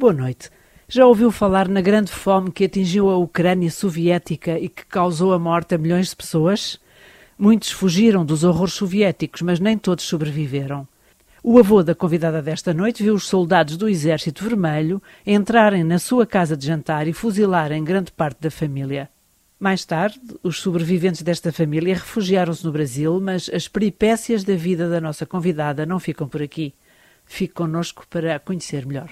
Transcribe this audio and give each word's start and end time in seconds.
Boa 0.00 0.12
noite. 0.12 0.48
Já 0.88 1.04
ouviu 1.08 1.32
falar 1.32 1.66
na 1.66 1.80
grande 1.80 2.12
fome 2.12 2.52
que 2.52 2.66
atingiu 2.66 3.10
a 3.10 3.16
Ucrânia 3.16 3.68
soviética 3.68 4.56
e 4.56 4.68
que 4.68 4.86
causou 4.86 5.32
a 5.32 5.40
morte 5.40 5.74
a 5.74 5.78
milhões 5.78 6.10
de 6.10 6.14
pessoas? 6.14 6.78
Muitos 7.36 7.72
fugiram 7.72 8.24
dos 8.24 8.44
horrores 8.44 8.74
soviéticos, 8.74 9.42
mas 9.42 9.58
nem 9.58 9.76
todos 9.76 10.04
sobreviveram. 10.04 10.86
O 11.42 11.58
avô 11.58 11.82
da 11.82 11.96
convidada 11.96 12.40
desta 12.40 12.72
noite 12.72 13.02
viu 13.02 13.12
os 13.12 13.26
soldados 13.26 13.76
do 13.76 13.88
Exército 13.88 14.44
Vermelho 14.44 15.02
entrarem 15.26 15.82
na 15.82 15.98
sua 15.98 16.24
casa 16.24 16.56
de 16.56 16.64
jantar 16.64 17.08
e 17.08 17.12
fuzilarem 17.12 17.82
grande 17.82 18.12
parte 18.12 18.40
da 18.40 18.52
família. 18.52 19.10
Mais 19.58 19.84
tarde, 19.84 20.20
os 20.44 20.60
sobreviventes 20.60 21.22
desta 21.22 21.50
família 21.50 21.94
refugiaram-se 21.94 22.64
no 22.64 22.70
Brasil, 22.70 23.20
mas 23.20 23.50
as 23.52 23.66
peripécias 23.66 24.44
da 24.44 24.54
vida 24.54 24.88
da 24.88 25.00
nossa 25.00 25.26
convidada 25.26 25.84
não 25.84 25.98
ficam 25.98 26.28
por 26.28 26.40
aqui. 26.40 26.72
Fique 27.26 27.54
connosco 27.54 28.06
para 28.08 28.38
conhecer 28.38 28.86
melhor. 28.86 29.10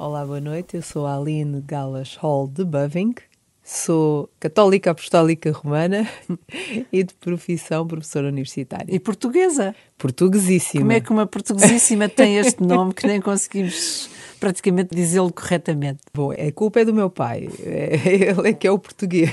Olá, 0.00 0.24
boa 0.24 0.40
noite. 0.40 0.76
Eu 0.76 0.82
sou 0.82 1.08
a 1.08 1.16
Aline 1.16 1.60
Galas 1.60 2.14
Hall 2.14 2.46
de 2.46 2.64
Boving. 2.64 3.16
Sou 3.64 4.30
católica 4.38 4.92
apostólica 4.92 5.50
romana 5.50 6.08
e 6.92 7.02
de 7.02 7.12
profissão 7.14 7.84
professora 7.84 8.28
universitária. 8.28 8.94
E 8.94 9.00
portuguesa? 9.00 9.74
Portuguesíssima. 9.98 10.80
Como 10.80 10.92
é 10.92 11.00
que 11.00 11.10
uma 11.10 11.26
portuguesíssima 11.26 12.08
tem 12.08 12.36
este 12.36 12.62
nome 12.62 12.94
que 12.94 13.06
nem 13.06 13.20
conseguimos 13.20 14.08
praticamente 14.38 14.94
dizê-lo 14.94 15.32
corretamente. 15.32 16.00
Bom, 16.14 16.30
a 16.32 16.52
culpa 16.52 16.80
é 16.80 16.84
do 16.84 16.94
meu 16.94 17.10
pai. 17.10 17.48
É, 17.60 18.30
ele 18.30 18.48
é 18.48 18.52
que 18.52 18.66
é 18.66 18.70
o 18.70 18.78
português. 18.78 19.30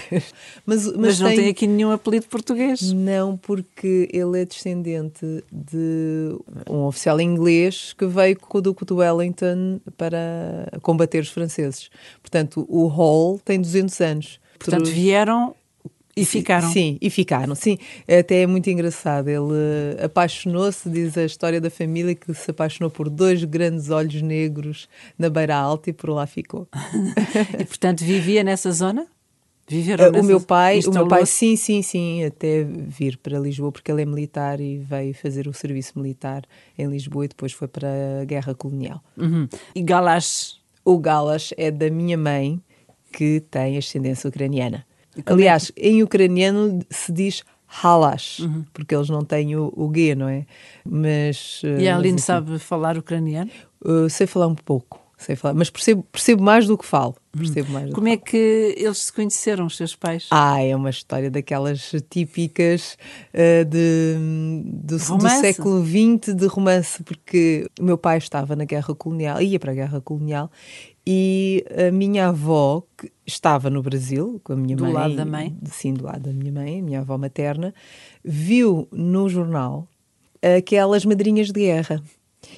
Mas, 0.65 0.85
mas, 0.85 0.95
mas 0.95 1.19
não 1.19 1.29
tem... 1.29 1.37
tem... 1.37 1.49
aqui 1.49 1.67
nenhum 1.67 1.91
apelido 1.91 2.25
português? 2.27 2.91
Não, 2.91 3.37
porque 3.37 4.09
ele 4.11 4.41
é 4.41 4.45
descendente 4.45 5.43
de 5.51 6.35
um 6.69 6.85
oficial 6.85 7.21
inglês 7.21 7.93
que 7.93 8.05
veio 8.05 8.37
com 8.39 8.57
o 8.57 8.61
Duque 8.61 8.83
de 8.85 8.93
Wellington 8.93 9.79
para 9.95 10.67
combater 10.81 11.19
os 11.19 11.29
franceses. 11.29 11.89
Portanto, 12.21 12.65
o 12.67 12.87
Hall 12.87 13.39
tem 13.45 13.61
200 13.61 14.01
anos. 14.01 14.39
Portanto, 14.57 14.89
vieram 14.89 15.55
e 16.15 16.23
ficaram. 16.23 16.71
Sim, 16.71 16.97
e 17.01 17.09
ficaram, 17.09 17.53
sim. 17.55 17.77
Até 18.07 18.43
é 18.43 18.47
muito 18.47 18.69
engraçado. 18.69 19.27
Ele 19.27 20.01
apaixonou-se, 20.01 20.89
diz 20.89 21.17
a 21.17 21.25
história 21.25 21.59
da 21.59 21.69
família, 21.69 22.15
que 22.15 22.33
se 22.33 22.51
apaixonou 22.51 22.89
por 22.89 23.09
dois 23.09 23.43
grandes 23.43 23.89
olhos 23.89 24.21
negros 24.21 24.87
na 25.19 25.29
Beira 25.29 25.57
Alta 25.57 25.89
e 25.89 25.93
por 25.93 26.09
lá 26.09 26.25
ficou. 26.25 26.67
e 27.59 27.65
portanto 27.65 28.03
vivia 28.03 28.43
nessa 28.43 28.71
zona? 28.71 29.05
Viveram 29.67 30.11
nessa... 30.11 30.23
O 30.23 30.27
meu 30.27 30.39
pai, 30.39 30.79
o 30.85 30.91
meu 30.91 31.07
pai, 31.07 31.25
sim, 31.25 31.55
sim, 31.55 31.81
sim, 31.81 32.23
até 32.23 32.63
vir 32.63 33.17
para 33.17 33.37
Lisboa, 33.39 33.71
porque 33.71 33.91
ele 33.91 34.03
é 34.03 34.05
militar 34.05 34.61
e 34.61 34.77
veio 34.77 35.13
fazer 35.13 35.47
o 35.47 35.53
serviço 35.53 35.99
militar 35.99 36.43
em 36.77 36.85
Lisboa 36.87 37.25
e 37.25 37.27
depois 37.27 37.51
foi 37.51 37.67
para 37.67 37.87
a 38.21 38.25
guerra 38.25 38.53
colonial. 38.53 39.03
Uhum. 39.17 39.49
E 39.73 39.81
Galas? 39.81 40.61
O 40.85 40.99
Galas 40.99 41.51
é 41.57 41.71
da 41.71 41.89
minha 41.89 42.15
mãe, 42.15 42.61
que 43.11 43.41
tem 43.49 43.77
ascendência 43.77 44.27
ucraniana. 44.27 44.85
Aliás, 45.25 45.71
em 45.77 46.03
ucraniano 46.03 46.79
se 46.89 47.11
diz 47.11 47.43
halas, 47.83 48.39
uhum. 48.39 48.63
porque 48.73 48.95
eles 48.95 49.09
não 49.09 49.23
têm 49.23 49.55
o, 49.55 49.71
o 49.75 49.91
G, 49.93 50.15
não 50.15 50.27
é? 50.27 50.45
Mas, 50.83 51.61
e 51.79 51.87
a 51.87 51.97
Aline 51.97 52.19
sabe 52.19 52.57
falar 52.59 52.97
ucraniano? 52.97 53.51
Uh, 53.83 54.09
sei 54.09 54.27
falar 54.27 54.47
um 54.47 54.55
pouco, 54.55 54.99
sei 55.17 55.35
falar, 55.35 55.53
mas 55.53 55.69
percebo, 55.69 56.03
percebo 56.11 56.43
mais 56.43 56.67
do 56.67 56.77
que 56.77 56.85
falo. 56.85 57.15
Percebo 57.37 57.71
mais 57.71 57.93
Como 57.93 58.07
é 58.07 58.17
que 58.17 58.75
eles 58.77 58.97
se 58.99 59.13
conheceram, 59.13 59.65
os 59.65 59.75
seus 59.75 59.95
pais? 59.95 60.27
Ah, 60.31 60.61
é 60.61 60.75
uma 60.75 60.89
história 60.89 61.29
daquelas 61.29 61.91
típicas 62.09 62.97
uh, 63.33 63.65
de, 63.65 64.15
do, 64.65 64.97
do, 64.97 65.29
século 65.29 65.83
XX 65.85 66.33
de 66.33 66.47
romance, 66.47 67.03
porque 67.03 67.67
o 67.79 67.83
meu 67.83 67.97
pai 67.97 68.17
estava 68.17 68.55
na 68.55 68.65
guerra 68.65 68.95
colonial, 68.95 69.41
ia 69.41 69.59
para 69.59 69.71
a 69.71 69.75
guerra 69.75 70.01
colonial 70.01 70.49
e 71.05 71.63
a 71.87 71.91
minha 71.91 72.29
avó, 72.29 72.83
que 72.97 73.11
estava 73.25 73.69
no 73.69 73.81
Brasil, 73.83 74.41
com 74.43 74.53
a 74.53 74.55
minha 74.55 74.75
do 74.75 74.83
mãe. 74.83 74.91
Do 74.91 74.97
lado 74.97 75.15
da 75.15 75.25
mãe? 75.25 75.55
Sim, 75.65 75.93
do 75.93 76.05
lado 76.05 76.21
da 76.21 76.33
minha 76.33 76.51
mãe, 76.51 76.79
a 76.79 76.83
minha 76.83 76.99
avó 77.01 77.17
materna, 77.17 77.73
viu 78.23 78.87
no 78.91 79.29
jornal 79.29 79.87
aquelas 80.57 81.05
madrinhas 81.05 81.47
de 81.47 81.53
guerra. 81.53 82.01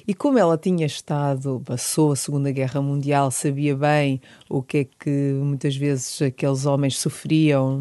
E 0.06 0.14
como 0.14 0.38
ela 0.38 0.56
tinha 0.56 0.86
estado, 0.86 1.62
passou 1.64 2.12
a 2.12 2.16
Segunda 2.16 2.50
Guerra 2.50 2.80
Mundial, 2.80 3.30
sabia 3.30 3.76
bem 3.76 4.20
o 4.48 4.62
que 4.62 4.78
é 4.78 4.84
que 4.84 5.32
muitas 5.42 5.76
vezes 5.76 6.22
aqueles 6.22 6.66
homens 6.66 6.98
sofriam 6.98 7.80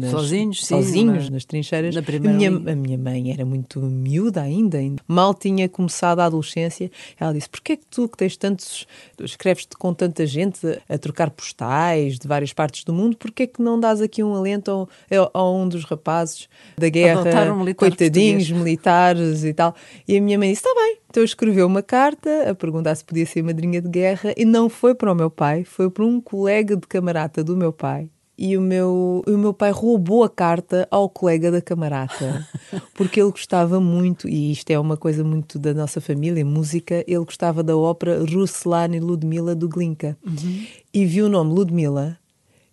nas, 0.00 0.10
sozinhos, 0.10 0.66
sozinhos 0.66 1.30
nas 1.30 1.44
trincheiras. 1.44 1.94
Na 1.94 2.00
a, 2.00 2.32
minha, 2.32 2.48
a 2.48 2.76
minha 2.76 2.98
mãe 2.98 3.32
era 3.32 3.44
muito 3.44 3.80
miúda 3.80 4.42
ainda, 4.42 4.78
mal 5.06 5.34
tinha 5.34 5.68
começado 5.68 6.20
a 6.20 6.26
adolescência. 6.26 6.90
Ela 7.18 7.32
disse: 7.32 7.48
Porquê 7.48 7.72
é 7.72 7.76
que 7.76 7.86
tu, 7.86 8.08
que 8.08 8.16
tens 8.16 8.36
tantos, 8.36 8.86
escreves-te 9.20 9.76
com 9.76 9.92
tanta 9.92 10.26
gente 10.26 10.66
a, 10.66 10.94
a, 10.94 10.98
trocar 10.98 11.30
postais 11.30 12.18
de 12.18 12.26
várias 12.26 12.52
partes 12.52 12.84
do 12.84 12.92
mundo, 12.92 13.16
porquê 13.16 13.44
é 13.44 13.46
que 13.46 13.62
não 13.62 13.78
dás 13.78 14.00
aqui 14.00 14.22
um 14.22 14.34
alento 14.34 14.88
a, 15.10 15.38
a 15.38 15.50
um 15.50 15.68
dos 15.68 15.84
rapazes 15.84 16.48
da 16.76 16.88
guerra, 16.88 17.52
um 17.52 17.58
militar 17.58 17.74
coitadinhos, 17.74 18.44
português. 18.44 18.50
militares 18.50 19.44
e 19.44 19.52
tal? 19.52 19.74
E 20.06 20.16
a 20.16 20.20
minha 20.20 20.38
mãe 20.38 20.50
disse: 20.50 20.66
Está 20.66 20.74
bem. 20.74 20.98
Então 21.10 21.24
escreveu 21.24 21.66
uma 21.66 21.82
carta 21.82 22.50
a 22.50 22.54
perguntar 22.54 22.94
se 22.94 23.04
podia 23.04 23.26
ser 23.26 23.42
madrinha 23.42 23.82
de 23.82 23.88
guerra 23.88 24.32
e 24.36 24.44
não 24.44 24.68
foi 24.68 24.94
para 24.94 25.10
o 25.10 25.14
meu 25.14 25.28
pai, 25.28 25.64
foi 25.64 25.90
para 25.90 26.04
um 26.04 26.20
colega 26.20 26.76
de 26.76 26.86
camarata 26.86 27.42
do 27.42 27.56
meu 27.56 27.72
pai 27.72 28.08
e 28.40 28.56
o 28.56 28.60
meu, 28.62 29.22
o 29.26 29.36
meu 29.36 29.52
pai 29.52 29.70
roubou 29.70 30.24
a 30.24 30.30
carta 30.30 30.88
ao 30.90 31.10
colega 31.10 31.50
da 31.50 31.60
camarata, 31.60 32.48
porque 32.94 33.20
ele 33.20 33.30
gostava 33.30 33.78
muito, 33.78 34.26
e 34.26 34.50
isto 34.50 34.70
é 34.70 34.78
uma 34.78 34.96
coisa 34.96 35.22
muito 35.22 35.58
da 35.58 35.74
nossa 35.74 36.00
família, 36.00 36.42
música, 36.42 37.04
ele 37.06 37.22
gostava 37.22 37.62
da 37.62 37.76
ópera 37.76 38.18
Ruslan 38.24 38.96
e 38.96 38.98
Ludmila 38.98 39.54
do 39.54 39.68
Glinka. 39.68 40.16
Uhum. 40.26 40.66
E 40.92 41.04
viu 41.04 41.26
o 41.26 41.28
nome 41.28 41.52
Ludmila 41.52 42.16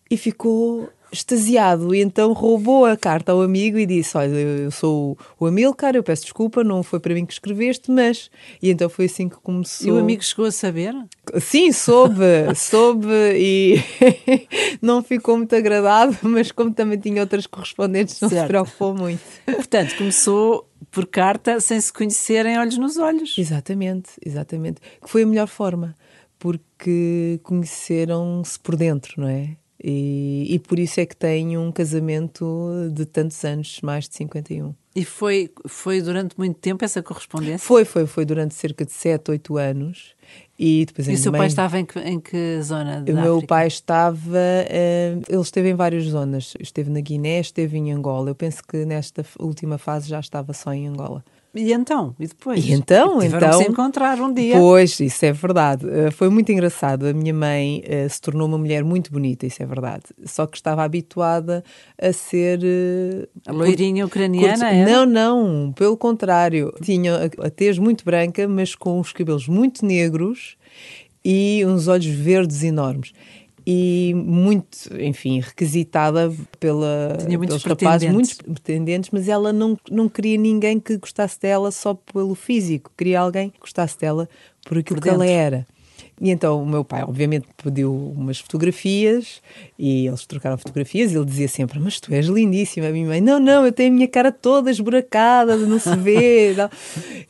e 0.09 0.15
ficou 0.15 0.87
extasiado 1.11 1.93
e 1.93 2.01
então 2.01 2.33
roubou 2.33 2.85
a 2.85 2.97
carta 2.97 3.31
ao 3.31 3.41
amigo 3.41 3.77
e 3.77 3.85
disse: 3.85 4.17
Olha, 4.17 4.35
eu 4.35 4.71
sou 4.71 5.17
o 5.39 5.45
Amilcar, 5.45 5.95
eu 5.95 6.03
peço 6.03 6.23
desculpa, 6.23 6.63
não 6.63 6.83
foi 6.83 6.99
para 6.99 7.13
mim 7.13 7.25
que 7.25 7.33
escreveste, 7.33 7.91
mas. 7.91 8.29
E 8.61 8.69
então 8.69 8.89
foi 8.89 9.05
assim 9.05 9.29
que 9.29 9.37
começou. 9.37 9.87
E 9.87 9.91
o 9.91 9.99
amigo 9.99 10.23
chegou 10.23 10.45
a 10.45 10.51
saber? 10.51 10.93
Sim, 11.39 11.71
soube, 11.71 12.23
soube 12.55 13.07
e 13.35 13.75
não 14.81 15.03
ficou 15.03 15.37
muito 15.37 15.55
agradado, 15.55 16.17
mas 16.23 16.51
como 16.51 16.73
também 16.73 16.99
tinha 16.99 17.21
outras 17.21 17.47
correspondentes, 17.47 18.19
não 18.21 18.29
certo. 18.29 18.41
se 18.41 18.47
preocupou 18.47 18.95
muito. 18.95 19.21
Portanto, 19.45 19.95
começou 19.97 20.67
por 20.91 21.05
carta 21.07 21.59
sem 21.59 21.79
se 21.79 21.91
conhecerem 21.91 22.57
olhos 22.57 22.77
nos 22.77 22.97
olhos. 22.97 23.35
Exatamente, 23.37 24.11
exatamente. 24.25 24.81
Que 25.01 25.09
foi 25.09 25.23
a 25.23 25.25
melhor 25.25 25.47
forma, 25.47 25.95
porque 26.39 27.39
conheceram-se 27.43 28.59
por 28.59 28.75
dentro, 28.75 29.21
não 29.21 29.27
é? 29.27 29.57
E, 29.83 30.47
e, 30.49 30.59
por 30.59 30.79
isso 30.79 30.99
é 30.99 31.05
que 31.05 31.15
tenho 31.15 31.61
um 31.61 31.71
casamento 31.71 32.89
de 32.91 33.05
tantos 33.05 33.43
anos, 33.45 33.79
mais 33.83 34.09
de 34.09 34.15
51. 34.15 34.73
E 34.95 35.05
foi, 35.05 35.51
foi 35.67 36.01
durante 36.01 36.35
muito 36.35 36.57
tempo 36.57 36.83
essa 36.83 37.03
correspondência? 37.03 37.59
Foi, 37.59 37.85
foi, 37.85 38.07
foi 38.07 38.25
durante 38.25 38.55
cerca 38.55 38.83
de 38.83 38.91
7, 38.91 39.29
8 39.29 39.57
anos. 39.57 40.15
E, 40.57 40.85
depois 40.85 41.07
e 41.07 41.13
o 41.13 41.17
seu 41.17 41.31
mãe... 41.31 41.41
pai 41.41 41.47
estava 41.47 41.79
em 41.79 41.85
que, 41.85 41.99
em 41.99 42.19
que 42.19 42.59
zona? 42.63 43.05
O 43.07 43.13
meu 43.13 43.45
pai 43.45 43.67
estava. 43.67 44.17
Uh, 44.17 45.21
ele 45.29 45.41
esteve 45.41 45.69
em 45.69 45.75
várias 45.75 46.05
zonas. 46.05 46.55
Esteve 46.59 46.89
na 46.89 46.99
Guiné, 46.99 47.39
esteve 47.39 47.77
em 47.77 47.91
Angola. 47.91 48.31
Eu 48.31 48.35
penso 48.35 48.63
que 48.67 48.83
nesta 48.83 49.23
última 49.37 49.77
fase 49.77 50.09
já 50.09 50.19
estava 50.19 50.51
só 50.53 50.73
em 50.73 50.87
Angola. 50.87 51.23
E 51.57 51.73
então? 51.73 52.15
E 52.19 52.27
depois? 52.27 52.63
E 52.65 52.71
então, 52.71 53.19
Tiveram 53.19 53.47
então. 53.47 53.61
se 53.61 53.69
encontrar 53.69 54.19
um 54.21 54.31
dia. 54.31 54.55
Pois, 54.57 54.99
isso 54.99 55.25
é 55.25 55.31
verdade. 55.31 55.85
Uh, 55.85 56.11
foi 56.11 56.29
muito 56.29 56.51
engraçado. 56.51 57.07
A 57.07 57.13
minha 57.13 57.33
mãe 57.33 57.83
uh, 57.83 58.09
se 58.09 58.21
tornou 58.21 58.47
uma 58.47 58.57
mulher 58.57 58.83
muito 58.83 59.11
bonita, 59.11 59.45
isso 59.45 59.61
é 59.61 59.65
verdade. 59.65 60.03
Só 60.25 60.45
que 60.45 60.57
estava 60.57 60.83
habituada 60.83 61.63
a 61.99 62.13
ser. 62.13 62.59
Uh, 62.59 63.27
a 63.47 63.51
loirinha 63.51 64.05
ucraniana? 64.05 64.69
Curto... 64.69 64.91
Não, 64.91 65.05
não. 65.05 65.73
Pelo 65.73 65.97
contrário. 65.97 66.73
Tinha 66.81 67.29
a 67.39 67.49
tez 67.49 67.77
muito 67.77 68.05
branca, 68.05 68.47
mas 68.47 68.75
com 68.75 68.99
os 68.99 69.11
cabelos 69.11 69.47
muito 69.47 69.85
negros 69.85 70.55
e 71.25 71.63
uns 71.65 71.87
olhos 71.87 72.05
verdes 72.05 72.63
enormes 72.63 73.11
e 73.69 74.13
muito, 74.15 74.67
enfim, 74.97 75.41
requisitada 75.41 76.33
pela, 76.57 77.17
Tinha 77.19 77.37
pelos 77.37 77.61
rapazes, 77.65 78.09
muitos 78.09 78.35
pretendentes, 78.35 79.09
mas 79.11 79.27
ela 79.27 79.51
não, 79.51 79.77
não 79.91 80.07
queria 80.07 80.37
ninguém 80.37 80.79
que 80.79 80.95
gostasse 80.95 81.37
dela 81.37 81.69
só 81.69 81.93
pelo 81.93 82.33
físico, 82.33 82.89
queria 82.97 83.19
alguém 83.19 83.49
que 83.49 83.59
gostasse 83.59 83.99
dela 83.99 84.29
por 84.65 84.77
aquilo 84.77 85.01
por 85.01 85.03
que 85.03 85.09
ela 85.09 85.25
era. 85.25 85.67
E 86.21 86.29
então 86.29 86.63
o 86.63 86.65
meu 86.65 86.85
pai, 86.85 87.03
obviamente, 87.03 87.45
pediu 87.61 87.93
umas 87.93 88.39
fotografias 88.39 89.41
e 89.77 90.07
eles 90.07 90.25
trocaram 90.25 90.57
fotografias. 90.57 91.11
E 91.11 91.15
ele 91.15 91.25
dizia 91.25 91.47
sempre: 91.47 91.79
Mas 91.79 91.99
tu 91.99 92.11
és 92.11 92.25
lindíssima. 92.25 92.87
A 92.87 92.91
minha 92.91 93.05
mãe: 93.05 93.21
Não, 93.21 93.39
não, 93.39 93.65
eu 93.65 93.71
tenho 93.71 93.91
a 93.91 93.95
minha 93.95 94.07
cara 94.07 94.31
toda 94.31 94.71
esburacada, 94.71 95.57
não 95.57 95.77
se 95.77 95.95
vê. 95.97 96.55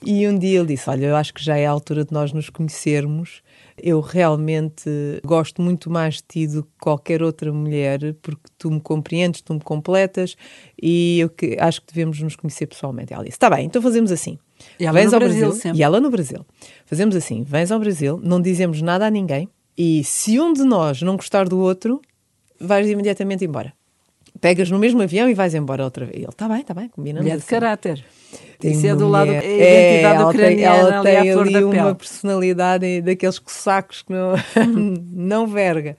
e 0.06 0.25
um 0.28 0.38
dia 0.38 0.60
ele 0.60 0.68
disse: 0.68 0.90
Olha, 0.90 1.07
eu 1.07 1.16
acho 1.18 1.33
que 1.33 1.44
já 1.44 1.57
é 1.57 1.66
a 1.66 1.72
altura 1.72 2.06
de 2.06 2.13
nós 2.13 2.31
nos 2.31 2.50
conhecermos 2.50 3.42
eu 3.77 4.01
realmente 4.01 4.89
gosto 5.24 5.62
muito 5.62 5.89
mais 5.89 6.15
de 6.15 6.24
ti 6.27 6.47
do 6.47 6.63
que 6.63 6.69
qualquer 6.81 7.21
outra 7.21 7.51
mulher, 7.53 8.15
porque 8.21 8.50
tu 8.57 8.71
me 8.71 8.81
compreendes, 8.81 9.41
tu 9.41 9.53
me 9.53 9.62
completas 9.62 10.35
e 10.81 11.19
eu 11.19 11.29
que, 11.29 11.57
acho 11.59 11.81
que 11.81 11.94
devemos 11.94 12.19
nos 12.21 12.35
conhecer 12.35 12.68
pessoalmente. 12.68 13.13
Ela 13.13 13.24
disse: 13.24 13.35
Está 13.35 13.50
bem, 13.50 13.65
então 13.65 13.81
fazemos 13.81 14.12
assim. 14.12 14.38
E 14.79 14.85
ela 14.85 15.00
vens 15.00 15.12
no 15.12 15.15
ao 15.15 15.19
Brasil 15.19 15.50
Brasil 15.50 15.71
e 15.75 15.83
ela 15.83 16.00
no 16.00 16.09
Brasil. 16.09 16.45
Fazemos 16.85 17.15
assim: 17.15 17.44
vens 17.44 17.71
ao 17.71 17.79
Brasil, 17.79 18.19
não 18.24 18.41
dizemos 18.41 18.81
nada 18.81 19.06
a 19.06 19.09
ninguém 19.09 19.47
e 19.77 20.03
se 20.03 20.39
um 20.39 20.53
de 20.53 20.63
nós 20.63 21.01
não 21.03 21.15
gostar 21.15 21.47
do 21.47 21.59
outro, 21.59 22.01
vais 22.59 22.89
imediatamente 22.89 23.45
embora. 23.45 23.73
Pegas 24.39 24.69
no 24.69 24.78
mesmo 24.80 25.01
avião 25.01 25.30
e 25.30 25.34
vais 25.34 25.54
embora 25.56 25.84
outra 25.84 26.06
vez. 26.06 26.18
Ele, 26.18 26.25
está 26.30 26.48
bem, 26.48 26.62
está 26.62 26.74
bem, 26.74 26.89
combinamos. 26.89 27.24
Mulher 27.24 27.38
de 27.38 27.44
assim. 27.44 27.50
caráter. 27.50 28.06
Tem 28.60 28.72
Isso 28.72 28.86
é 28.88 28.95
do 28.95 29.07
lado 29.07 29.31
é 29.31 29.38
a 29.38 29.44
identidade 29.44 30.16
ela 30.22 30.31
tem- 30.31 30.42
ucraniana 30.42 30.78
ela 30.78 31.00
ali 31.00 31.04
tem 31.04 31.31
ali 31.31 31.54
da 31.54 31.60
uma 31.66 31.72
pele. 31.86 31.95
personalidade 31.95 33.01
daqueles 33.01 33.42
sacos 33.48 34.01
que 34.01 34.12
não, 34.12 34.34
não 35.12 35.48
verga. 35.48 35.98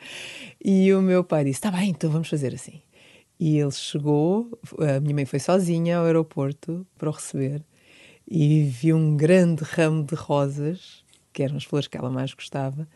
E 0.65 0.93
o 0.93 1.01
meu 1.01 1.23
pai 1.25 1.45
disse: 1.45 1.61
Tá 1.61 1.71
bem, 1.71 1.91
então 1.91 2.11
vamos 2.11 2.29
fazer 2.29 2.55
assim. 2.55 2.81
E 3.41 3.59
ele 3.59 3.71
chegou, 3.71 4.59
a 4.81 4.99
minha 5.01 5.15
mãe 5.15 5.25
foi 5.25 5.39
sozinha 5.39 5.99
ao 5.99 6.05
aeroporto 6.07 6.85
para 6.99 7.09
o 7.09 7.13
receber 7.13 7.63
e 8.29 8.65
viu 8.65 8.97
um 8.97 9.17
grande 9.17 9.63
ramo 9.63 10.03
de 10.05 10.17
rosas, 10.17 11.05
que 11.33 11.43
eram 11.45 11.57
as 11.57 11.63
flores 11.65 11.87
que 11.87 11.97
ela 11.97 12.11
mais 12.11 12.35
gostava, 12.35 12.87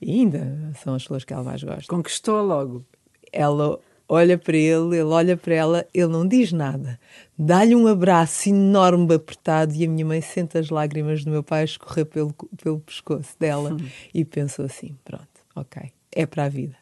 e 0.00 0.12
ainda 0.20 0.72
são 0.84 0.94
as 0.94 1.04
flores 1.04 1.24
que 1.24 1.32
ela 1.32 1.42
mais 1.42 1.62
gosta 1.64 1.86
Conquistou 1.88 2.42
logo. 2.42 2.84
ela 3.32 3.80
olha 4.08 4.38
para 4.38 4.56
ele, 4.56 4.96
ele 4.96 5.02
olha 5.04 5.36
para 5.36 5.54
ela, 5.54 5.86
ele 5.92 6.08
não 6.08 6.26
diz 6.26 6.52
nada. 6.52 6.98
Dá-lhe 7.38 7.74
um 7.76 7.86
abraço 7.86 8.48
enorme, 8.48 9.14
apertado, 9.14 9.74
e 9.74 9.84
a 9.84 9.88
minha 9.88 10.04
mãe 10.06 10.20
sente 10.20 10.56
as 10.58 10.70
lágrimas 10.70 11.24
do 11.24 11.30
meu 11.30 11.42
pai 11.42 11.64
escorrer 11.64 12.06
pelo, 12.06 12.32
pelo 12.62 12.80
pescoço 12.80 13.36
dela 13.38 13.76
e 14.12 14.24
pensou 14.24 14.64
assim: 14.64 14.96
pronto, 15.04 15.26
ok, 15.54 15.90
é 16.12 16.26
para 16.26 16.44
a 16.44 16.48
vida. 16.48 16.74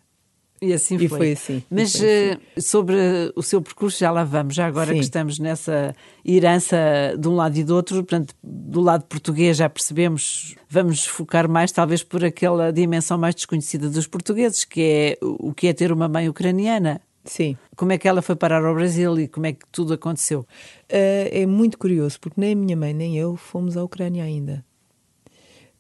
E 0.62 0.72
assim 0.72 0.96
E 0.96 1.06
foi. 1.06 1.18
foi 1.18 1.32
assim, 1.32 1.62
Mas 1.70 1.92
foi 1.94 2.30
assim. 2.30 2.40
eh, 2.56 2.60
sobre 2.62 2.96
o 3.36 3.42
seu 3.42 3.60
percurso, 3.60 3.98
já 4.00 4.10
lá 4.10 4.24
vamos. 4.24 4.54
Já 4.54 4.66
agora 4.66 4.86
Sim. 4.86 4.94
que 4.94 5.00
estamos 5.04 5.38
nessa 5.38 5.94
herança 6.24 6.78
de 7.18 7.28
um 7.28 7.34
lado 7.34 7.58
e 7.58 7.62
do 7.62 7.74
outro, 7.74 7.96
portanto, 7.96 8.34
do 8.42 8.80
lado 8.80 9.04
português 9.04 9.58
já 9.58 9.68
percebemos, 9.68 10.56
vamos 10.66 11.04
focar 11.06 11.46
mais 11.46 11.70
talvez 11.72 12.02
por 12.02 12.24
aquela 12.24 12.72
dimensão 12.72 13.18
mais 13.18 13.34
desconhecida 13.34 13.90
dos 13.90 14.06
portugueses, 14.06 14.64
que 14.64 14.80
é 14.80 15.18
o 15.20 15.52
que 15.52 15.66
é 15.68 15.74
ter 15.74 15.92
uma 15.92 16.08
mãe 16.08 16.26
ucraniana. 16.26 17.02
Sim. 17.26 17.56
Como 17.76 17.92
é 17.92 17.98
que 17.98 18.08
ela 18.08 18.22
foi 18.22 18.34
parar 18.36 18.64
ao 18.64 18.74
Brasil 18.74 19.18
e 19.18 19.28
como 19.28 19.46
é 19.46 19.52
que 19.52 19.66
tudo 19.70 19.92
aconteceu? 19.94 20.40
Uh, 20.40 21.28
é 21.30 21.44
muito 21.46 21.76
curioso, 21.76 22.18
porque 22.20 22.40
nem 22.40 22.52
a 22.52 22.56
minha 22.56 22.76
mãe 22.76 22.94
nem 22.94 23.18
eu 23.18 23.36
fomos 23.36 23.76
à 23.76 23.84
Ucrânia 23.84 24.24
ainda. 24.24 24.64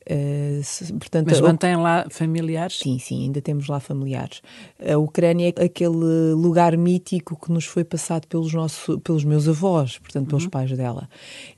Uh, 0.08 0.62
se- 0.62 0.92
portanto, 0.92 1.26
Mas 1.26 1.38
a- 1.38 1.42
mantém 1.42 1.74
lá 1.76 2.06
familiares? 2.10 2.78
Sim, 2.78 2.96
sim, 3.00 3.24
ainda 3.24 3.40
temos 3.40 3.66
lá 3.66 3.80
familiares. 3.80 4.40
A 4.88 4.96
Ucrânia 4.98 5.52
é 5.56 5.64
aquele 5.64 6.32
lugar 6.32 6.76
mítico 6.76 7.36
que 7.36 7.50
nos 7.50 7.64
foi 7.64 7.82
passado 7.82 8.24
pelos, 8.28 8.52
nossos, 8.54 9.00
pelos 9.02 9.24
meus 9.24 9.48
avós, 9.48 9.98
portanto, 9.98 10.28
pelos 10.28 10.46
pais 10.46 10.70
dela. 10.76 11.08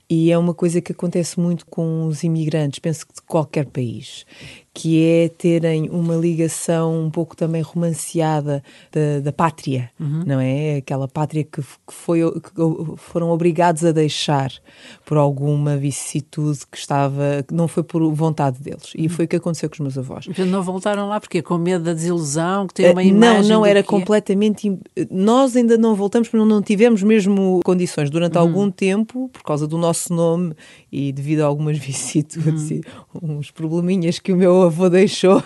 E 0.09 0.31
é 0.31 0.37
uma 0.37 0.53
coisa 0.55 0.81
que 0.81 0.91
acontece 0.91 1.39
muito 1.39 1.65
com 1.67 2.05
os 2.07 2.23
imigrantes, 2.23 2.79
penso 2.79 3.05
que 3.05 3.13
de 3.13 3.21
qualquer 3.21 3.65
país, 3.67 4.25
que 4.73 5.03
é 5.05 5.29
terem 5.29 5.89
uma 5.89 6.15
ligação 6.15 7.05
um 7.05 7.11
pouco 7.11 7.35
também 7.35 7.61
romanceada 7.61 8.63
da, 8.91 9.19
da 9.19 9.31
pátria, 9.31 9.91
não 9.99 10.39
é? 10.39 10.77
Aquela 10.77 11.07
pátria 11.07 11.43
que, 11.43 11.61
foi, 11.89 12.19
que 12.41 12.51
foram 12.97 13.29
obrigados 13.29 13.83
a 13.85 13.91
deixar 13.91 14.51
por 15.05 15.17
alguma 15.17 15.77
vicissitude 15.77 16.59
que 16.71 16.77
estava, 16.77 17.43
que 17.47 17.53
não 17.53 17.67
foi 17.67 17.83
por 17.83 18.01
vontade 18.13 18.59
deles. 18.61 18.91
E 18.95 19.09
foi 19.09 19.25
o 19.25 19.27
que 19.27 19.35
aconteceu 19.35 19.69
com 19.69 19.75
os 19.75 19.79
meus 19.79 19.97
avós. 19.97 20.25
Portanto, 20.25 20.47
não 20.49 20.63
voltaram 20.63 21.07
lá 21.07 21.19
porque 21.19 21.41
com 21.43 21.57
medo 21.57 21.83
da 21.83 21.93
desilusão, 21.93 22.65
que 22.65 22.73
tem 22.75 22.91
uma 22.91 23.03
Eh, 23.03 23.07
imagem 23.07 23.51
Não, 23.51 23.59
não, 23.59 23.65
era 23.65 23.79
é. 23.79 23.83
completamente. 23.83 24.75
Nós 25.11 25.55
ainda 25.55 25.77
não 25.77 25.93
voltamos, 25.93 26.29
porque 26.29 26.43
não 26.45 26.61
tivemos 26.63 27.03
mesmo 27.03 27.59
condições 27.63 28.09
durante 28.09 28.37
Uhum. 28.37 28.41
algum 28.41 28.71
tempo, 28.71 29.29
por 29.33 29.43
causa 29.43 29.67
do 29.67 29.77
nosso 29.77 29.98
nome 30.07 30.53
e 30.91 31.11
devido 31.11 31.41
a 31.41 31.45
algumas 31.45 31.77
vicissitudes 31.79 32.69
Uhum. 32.71 32.77
e 32.77 32.81
uns 33.21 33.51
probleminhas 33.51 34.19
que 34.19 34.31
o 34.31 34.35
meu 34.37 34.61
avô 34.61 34.87
deixou, 34.89 35.43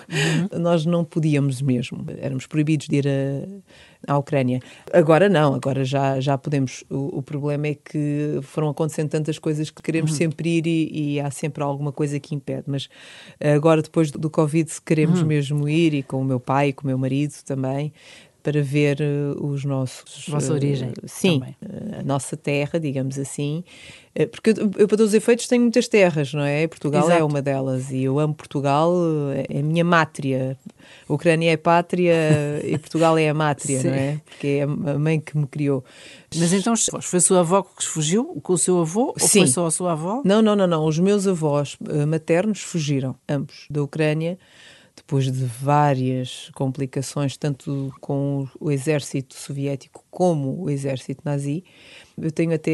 Uhum. 0.51 0.59
nós 0.59 0.85
não 0.85 1.03
podíamos 1.03 1.61
mesmo. 1.61 2.05
Éramos 2.19 2.45
proibidos 2.45 2.87
de 2.87 2.97
ir 2.97 3.07
a, 3.07 4.13
à 4.13 4.17
Ucrânia. 4.17 4.59
Agora 4.91 5.29
não, 5.29 5.55
agora 5.55 5.83
já, 5.85 6.19
já 6.19 6.37
podemos. 6.37 6.83
O, 6.89 7.19
o 7.19 7.21
problema 7.23 7.67
é 7.67 7.75
que 7.75 8.39
foram 8.43 8.69
acontecendo 8.69 9.09
tantas 9.09 9.39
coisas 9.39 9.69
que 9.69 9.81
queremos 9.81 10.11
Uhum. 10.11 10.17
sempre 10.17 10.57
ir 10.57 10.67
e, 10.67 11.13
e 11.15 11.19
há 11.21 11.31
sempre 11.31 11.63
alguma 11.63 11.91
coisa 11.91 12.19
que 12.19 12.35
impede. 12.35 12.63
Mas 12.67 12.89
agora, 13.39 13.81
depois 13.81 14.11
do 14.11 14.29
Covid, 14.29 14.69
queremos 14.85 15.21
Uhum. 15.21 15.27
mesmo 15.27 15.69
ir 15.69 15.93
e 15.93 16.03
com 16.03 16.21
o 16.21 16.25
meu 16.25 16.39
pai 16.39 16.69
e 16.69 16.73
com 16.73 16.83
o 16.83 16.87
meu 16.87 16.97
marido 16.97 17.33
também. 17.45 17.93
Para 18.43 18.61
ver 18.61 18.99
eh, 18.99 19.33
os 19.39 19.63
nossos. 19.63 20.27
Vossa 20.27 20.51
eh, 20.51 20.55
origem 20.55 20.91
Sim, 21.05 21.39
também. 21.39 21.55
eh, 21.61 21.99
a 22.01 22.03
nossa 22.03 22.35
terra, 22.35 22.77
digamos 22.77 23.17
assim. 23.17 23.63
Eh, 24.13 24.25
Porque 24.25 24.49
eu, 24.49 24.69
eu, 24.77 24.87
para 24.87 24.97
todos 24.97 25.07
os 25.07 25.13
efeitos, 25.13 25.47
tenho 25.47 25.61
muitas 25.61 25.87
terras, 25.87 26.33
não 26.33 26.43
é? 26.43 26.67
Portugal 26.67 27.03
é 27.09 27.13
Exato. 27.15 27.25
uma 27.25 27.41
delas 27.41 27.89
e 27.89 28.03
eu 28.03 28.19
amo 28.19 28.33
Portugal, 28.33 28.93
eh, 29.33 29.45
é 29.49 29.59
a 29.59 29.63
minha 29.63 29.85
mátria. 29.85 30.57
A 31.07 31.13
Ucrânia 31.13 31.51
é 31.51 31.55
pátria 31.57 32.13
e 32.67 32.77
Portugal 32.77 33.17
é 33.17 33.29
a 33.29 33.33
mátria, 33.33 33.81
não 33.81 33.93
é? 33.93 34.19
Porque 34.25 34.47
é 34.47 34.63
a 34.63 34.67
mãe 34.99 35.21
que 35.21 35.37
me 35.37 35.47
criou. 35.47 35.83
Mas 36.35 36.51
então 36.51 36.73
foi 37.01 37.19
a 37.19 37.21
sua 37.21 37.39
avó 37.39 37.63
que 37.63 37.85
fugiu 37.85 38.25
com 38.43 38.53
o 38.53 38.57
seu 38.57 38.79
avô? 38.81 39.13
Ou 39.17 39.19
Sim. 39.19 39.39
foi 39.39 39.47
só 39.47 39.65
a 39.67 39.71
sua 39.71 39.93
avó? 39.93 40.21
Não, 40.25 40.41
não, 40.41 40.53
não, 40.55 40.67
não. 40.67 40.85
Os 40.85 40.99
meus 40.99 41.25
avós 41.27 41.77
eh, 41.87 42.05
maternos 42.05 42.59
fugiram, 42.59 43.15
ambos, 43.29 43.65
da 43.69 43.81
Ucrânia, 43.81 44.37
depois 44.95 45.25
de 45.31 45.43
várias 45.45 46.51
complicações, 46.53 47.35
tanto 47.35 47.91
com 47.99 48.47
o 48.59 48.71
exército 48.71 49.33
soviético 49.35 50.03
como 50.11 50.61
o 50.63 50.69
exército 50.69 51.21
nazi. 51.25 51.63
Eu 52.15 52.31
tenho 52.31 52.53
até 52.53 52.71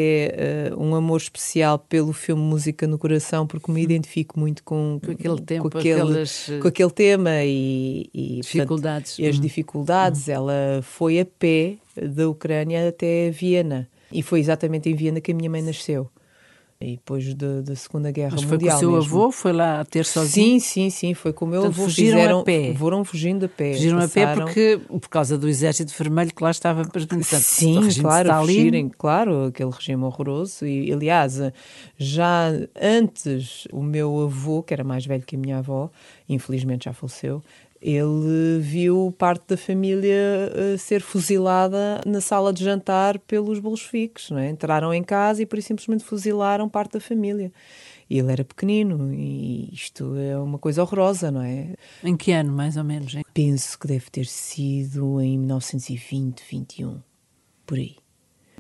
eh, 0.68 0.72
um 0.78 0.94
amor 0.96 1.18
especial 1.18 1.80
pelo 1.80 2.12
filme 2.12 2.42
Música 2.42 2.86
no 2.86 2.98
Coração, 2.98 3.48
porque 3.48 3.72
me 3.72 3.82
identifico 3.82 4.38
muito 4.38 4.64
com, 4.66 5.00
Com 5.04 5.12
aquele 5.12 5.40
tempo, 5.42 5.70
com 5.70 5.78
aquele, 5.78 5.94
aquelas, 6.02 6.50
com 6.62 6.68
aquele 6.68 6.92
tema 6.92 7.44
e, 7.46 8.10
e, 8.14 8.42
portanto, 8.42 8.42
Dificuldades. 8.44 9.20
e 9.20 9.26
as 9.26 9.38
Hum. 9.38 9.42
dificuldades. 9.42 10.28
Ela 10.30 10.82
foi 10.84 11.20
a 11.22 11.26
pé 11.26 11.78
da 11.96 12.28
Ucrânia 12.30 12.90
até 12.90 13.32
Viena. 13.32 13.88
E 14.12 14.22
foi 14.22 14.40
exatamente 14.42 14.90
em 14.90 14.96
Viena 14.96 15.22
que 15.22 15.32
a 15.32 15.36
minha 15.36 15.50
mãe 15.50 15.62
nasceu. 15.62 16.10
E 16.82 16.92
depois 16.96 17.34
da 17.34 17.60
da 17.60 17.76
Segunda 17.76 18.10
Guerra 18.10 18.32
Mas 18.32 18.44
foi 18.44 18.52
com 18.58 18.64
Mundial. 18.64 18.78
o 18.78 18.80
seu 18.80 18.92
mesmo. 18.94 19.18
avô? 19.20 19.32
Foi 19.34 19.52
lá 19.52 19.84
ter 19.84 20.06
sozinho? 20.06 20.60
Sim, 20.60 20.60
sim, 20.62 20.90
sim. 20.90 21.14
Foi 21.14 21.34
com 21.34 21.44
o 21.44 21.48
meu 21.50 21.60
Portanto, 21.64 21.78
avô. 21.78 21.90
fugiram 21.90 22.18
a 22.18 22.22
fizeram, 22.22 22.44
pé. 22.46 22.74
Foram 22.74 23.04
fugindo 23.04 23.46
a 23.46 23.50
pé. 23.50 23.74
Fugiram 23.74 23.98
a 24.00 24.08
pé 24.08 24.22
passaram- 24.26 24.46
porque, 24.46 24.80
por 24.88 25.10
causa 25.10 25.38
do 25.38 25.50
exército 25.50 25.94
vermelho 25.98 26.34
que 26.34 26.42
lá 26.42 26.52
estava 26.52 26.84
do 26.86 27.24
Sim, 27.26 27.82
claro, 28.00 28.30
Stalin. 28.30 28.46
fugirem, 28.56 28.90
claro, 28.98 29.44
aquele 29.48 29.72
regime 29.72 30.04
horroroso. 30.06 30.66
E, 30.66 30.90
aliás, 30.94 31.38
já 31.98 32.48
antes, 32.82 33.68
o 33.74 33.84
meu 33.84 34.18
avô, 34.22 34.64
que 34.64 34.74
era 34.74 34.84
mais 34.86 35.06
velho 35.06 35.24
que 35.26 35.36
a 35.36 35.40
minha 35.40 35.58
avó, 35.58 35.90
infelizmente 36.30 36.86
já 36.86 36.94
faleceu, 36.94 37.44
ele 37.82 38.60
viu 38.60 39.14
parte 39.18 39.44
da 39.48 39.58
família 39.58 40.52
eh, 40.54 40.78
ser 40.78 41.02
fuzilada 41.02 42.02
na 42.06 42.20
sala 42.20 42.52
de 42.52 42.64
jantar 42.64 43.18
pelos 43.20 43.60
bolcheviques. 43.60 44.30
Não 44.30 44.38
é? 44.38 44.50
Entraram 44.50 44.94
em 44.94 45.04
casa 45.04 45.42
e 45.42 45.46
por 45.46 45.58
isso 45.58 45.70
simplesmente 45.70 46.04
fuzilaram 46.04 46.68
parte 46.68 46.94
da 46.94 47.00
família. 47.00 47.52
E 48.10 48.18
ele 48.18 48.32
era 48.32 48.44
pequenino 48.44 49.14
e 49.14 49.70
isto 49.72 50.16
é 50.16 50.38
uma 50.38 50.58
coisa 50.58 50.82
horrorosa, 50.82 51.32
não 51.32 51.42
é? 51.42 51.76
Em 52.04 52.18
que 52.18 52.32
ano, 52.32 52.52
mais 52.52 52.76
ou 52.76 52.84
menos? 52.84 53.16
hein? 53.16 53.24
Penso 53.34 53.78
que 53.80 53.88
deve 53.88 54.10
ter 54.10 54.26
sido 54.26 55.22
em 55.22 55.38
1920, 55.38 56.44
21, 56.50 57.02
por 57.66 57.78
aí. 57.78 57.96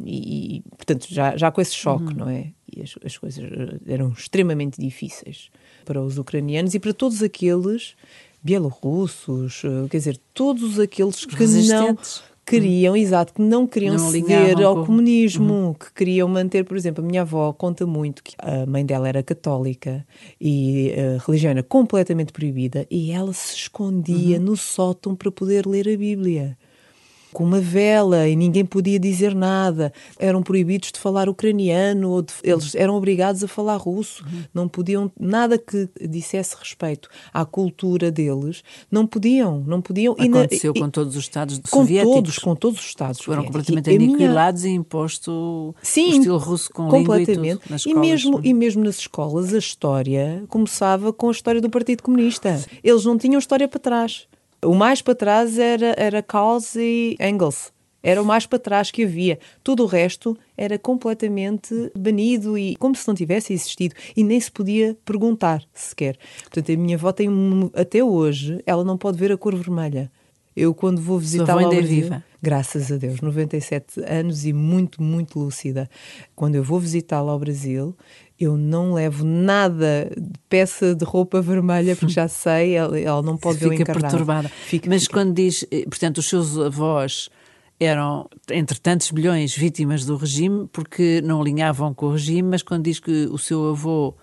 E, 0.05 0.57
e, 0.57 0.61
portanto, 0.77 1.07
já, 1.09 1.35
já 1.35 1.51
com 1.51 1.59
esse 1.59 1.73
choque, 1.73 2.13
não 2.13 2.29
é? 2.29 2.53
E 2.73 2.81
as, 2.81 2.95
as 3.03 3.17
coisas 3.17 3.43
eh, 3.43 3.79
eram 3.93 4.09
extremamente 4.11 4.79
difíceis 4.79 5.49
para 5.83 6.01
os 6.01 6.17
ucranianos 6.17 6.73
e 6.73 6.79
para 6.79 6.93
todos 6.93 7.21
aqueles 7.21 7.95
bielorrussos, 8.43 9.61
eh, 9.65 9.87
quer 9.89 9.97
dizer, 9.97 10.19
todos 10.33 10.79
aqueles 10.79 11.25
que 11.25 11.35
não 11.69 11.97
queriam, 12.45 12.95
exato, 12.97 13.33
que 13.33 13.41
não 13.41 13.67
queriam 13.67 13.93
Não 13.95 14.09
ceder 14.11 14.59
ao 14.65 14.75
com- 14.77 14.85
comunismo, 14.87 15.75
que 15.79 15.93
queriam 15.93 16.27
manter, 16.27 16.63
por 16.65 16.75
exemplo, 16.75 17.03
a 17.03 17.07
minha 17.07 17.21
avó 17.21 17.53
conta 17.53 17.85
muito 17.85 18.23
que 18.23 18.33
a 18.39 18.65
mãe 18.65 18.83
dela 18.85 19.07
era 19.07 19.21
católica 19.21 20.03
e 20.41 20.91
a 20.93 21.23
religião 21.23 21.51
era 21.51 21.61
completamente 21.61 22.33
proibida 22.33 22.87
e 22.89 23.11
ela 23.11 23.33
se 23.33 23.55
escondia 23.55 24.39
no 24.39 24.57
sótão 24.57 25.15
para 25.15 25.31
poder 25.31 25.67
ler 25.67 25.87
a 25.87 25.95
Bíblia. 25.97 26.57
Com 27.31 27.43
uma 27.43 27.59
vela 27.61 28.27
e 28.27 28.35
ninguém 28.35 28.65
podia 28.65 28.99
dizer 28.99 29.35
nada. 29.35 29.93
Eram 30.17 30.41
proibidos 30.41 30.91
de 30.91 30.99
falar 30.99 31.29
ucraniano, 31.29 32.09
ou 32.09 32.21
de- 32.21 32.33
eles 32.43 32.73
eram 32.75 32.95
obrigados 32.95 33.43
a 33.43 33.47
falar 33.47 33.77
russo. 33.77 34.25
Não 34.53 34.67
podiam, 34.67 35.11
nada 35.19 35.57
que 35.57 35.87
dissesse 36.09 36.55
respeito 36.59 37.07
à 37.33 37.45
cultura 37.45 38.09
deles, 38.11 38.63
não 38.91 39.05
podiam, 39.05 39.63
não 39.67 39.81
podiam. 39.81 40.15
E 40.17 40.27
na- 40.27 40.39
Aconteceu 40.39 40.73
e- 40.75 40.79
com 40.79 40.89
todos 40.89 41.15
os 41.15 41.23
Estados 41.23 41.59
com 41.69 41.79
soviéticos. 41.81 42.15
todos, 42.15 42.39
com 42.39 42.55
todos 42.55 42.79
os 42.79 42.85
Estados 42.85 43.21
Foram 43.21 43.43
completamente 43.43 43.89
E 43.91 43.95
a 43.95 43.99
minha- 43.99 44.09
aniquilados 44.09 44.65
e 44.65 44.69
imposto 44.69 45.75
Sim, 45.81 46.05
o 46.07 46.17
estilo 46.17 46.37
russo 46.37 46.69
com 46.71 46.83
língua 46.85 47.17
e 47.21 47.25
completamente. 47.25 47.59
tudo 47.61 47.71
nas 47.71 47.85
E, 47.85 47.89
escolas. 47.89 48.09
mesmo, 48.09 48.41
e 48.43 48.53
mesmo 48.53 48.83
nas 48.83 48.97
escolas, 48.97 49.53
a 49.53 49.57
história 49.57 50.43
começava 50.47 51.13
com 51.13 51.27
a 51.29 51.31
história 51.31 51.61
do 51.61 51.69
Partido 51.69 52.01
Comunista. 52.03 52.59
Eles 52.83 53.05
não 53.05 53.17
tinham 53.17 53.37
história 53.39 53.67
para 53.67 53.79
trás. 53.79 54.27
O 54.63 54.75
mais 54.75 55.01
para 55.01 55.15
trás 55.15 55.57
era, 55.57 55.95
era 55.97 56.21
Karl 56.21 56.59
e 56.75 57.17
Engels. 57.19 57.71
Era 58.01 58.21
o 58.21 58.25
mais 58.25 58.45
para 58.45 58.59
trás 58.59 58.91
que 58.91 59.03
havia. 59.03 59.39
Todo 59.63 59.83
o 59.83 59.85
resto 59.85 60.37
era 60.57 60.79
completamente 60.79 61.91
banido 61.97 62.57
e 62.57 62.75
como 62.77 62.95
se 62.95 63.07
não 63.07 63.13
tivesse 63.13 63.53
existido. 63.53 63.95
E 64.15 64.23
nem 64.23 64.39
se 64.39 64.49
podia 64.49 64.97
perguntar 65.03 65.63
sequer. 65.73 66.17
Portanto, 66.43 66.71
a 66.71 66.77
minha 66.77 66.95
avó 66.95 67.11
tem, 67.11 67.29
até 67.73 68.03
hoje, 68.03 68.61
ela 68.65 68.83
não 68.83 68.97
pode 68.97 69.17
ver 69.17 69.31
a 69.31 69.37
cor 69.37 69.55
vermelha. 69.55 70.09
Eu, 70.55 70.73
quando 70.73 71.01
vou 71.01 71.19
visitá-la 71.19 71.63
ao 71.63 71.71
é 71.71 71.75
Brasil, 71.75 72.03
viva. 72.03 72.23
graças 72.41 72.91
a 72.91 72.97
Deus, 72.97 73.21
97 73.21 74.01
anos 74.01 74.45
e 74.45 74.51
muito, 74.51 75.01
muito 75.01 75.39
lúcida. 75.39 75.89
Quando 76.35 76.55
eu 76.55 76.63
vou 76.63 76.79
visitá-la 76.79 77.31
ao 77.31 77.39
Brasil, 77.39 77.95
eu 78.39 78.55
não 78.55 78.93
levo 78.93 79.25
nada 79.25 80.09
de 80.15 80.39
peça 80.47 80.95
de 80.95 81.03
roupa 81.03 81.41
vermelha, 81.41 81.95
porque 81.95 82.13
já 82.13 82.27
sei, 82.27 82.75
ela, 82.75 82.97
ela 82.97 83.21
não 83.21 83.37
pode 83.37 83.59
ver 83.59 83.67
o 83.67 83.73
encarnado. 83.73 84.01
perturbada. 84.01 84.49
Fica, 84.49 84.89
Mas 84.89 85.03
fica. 85.03 85.13
quando 85.13 85.33
diz, 85.33 85.65
eh, 85.69 85.83
portanto, 85.83 86.19
os 86.19 86.29
seus 86.29 86.57
avós 86.57 87.29
eram, 87.79 88.29
entre 88.49 88.79
tantos 88.79 89.11
milhões, 89.11 89.55
vítimas 89.55 90.05
do 90.05 90.15
regime, 90.15 90.67
porque 90.71 91.21
não 91.21 91.41
alinhavam 91.41 91.93
com 91.93 92.07
o 92.07 92.11
regime, 92.13 92.43
mas 92.43 92.63
quando 92.63 92.83
diz 92.83 92.99
que 92.99 93.27
o 93.31 93.37
seu 93.37 93.69
avô 93.69 94.15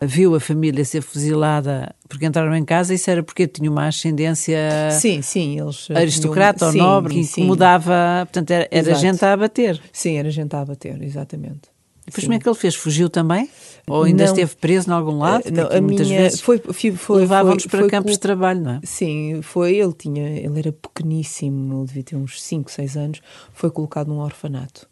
viu 0.00 0.34
a 0.36 0.40
família 0.40 0.84
ser 0.84 1.02
fuzilada 1.02 1.92
porque 2.08 2.24
entraram 2.24 2.54
em 2.54 2.64
casa, 2.64 2.94
isso 2.94 3.10
era 3.10 3.22
porque 3.22 3.48
tinha 3.48 3.68
uma 3.68 3.88
ascendência 3.88 4.56
sim, 4.92 5.20
sim, 5.22 5.60
eles 5.60 5.88
aristocrata 5.90 6.70
tinham, 6.70 6.86
ou 6.86 6.92
nobre, 6.92 7.14
que 7.14 7.20
incomodava, 7.20 8.24
portanto 8.26 8.50
era, 8.50 8.68
era 8.70 8.94
gente 8.94 9.24
a 9.24 9.32
abater. 9.32 9.80
Sim, 9.92 10.16
era 10.16 10.30
gente 10.30 10.54
a 10.54 10.60
abater, 10.60 11.02
exatamente. 11.02 11.62
Depois 12.08 12.24
como 12.24 12.34
é 12.34 12.38
que 12.38 12.48
ele 12.48 12.56
fez? 12.56 12.74
Fugiu 12.74 13.08
também? 13.08 13.48
Ou 13.86 14.02
ainda 14.02 14.24
não, 14.24 14.32
esteve 14.32 14.56
preso 14.56 14.90
em 14.90 14.92
algum 14.92 15.18
lado? 15.18 15.44
Não, 15.50 15.66
a 15.66 15.80
muitas 15.80 16.08
minha, 16.08 16.22
vezes 16.22 16.40
foi, 16.40 16.58
foi, 16.58 17.20
levavam-nos 17.20 17.66
para 17.66 17.80
foi, 17.80 17.88
campos 17.88 18.12
de 18.12 18.18
trabalho, 18.18 18.60
não 18.60 18.72
é? 18.72 18.80
Sim, 18.84 19.40
foi, 19.42 19.76
ele 19.76 19.92
tinha, 19.92 20.28
ele 20.28 20.58
era 20.58 20.72
pequeníssimo, 20.72 21.80
ele 21.80 21.86
devia 21.86 22.02
ter 22.02 22.16
uns 22.16 22.42
5, 22.42 22.70
6 22.70 22.96
anos, 22.96 23.20
foi 23.52 23.70
colocado 23.70 24.08
num 24.08 24.18
orfanato 24.18 24.86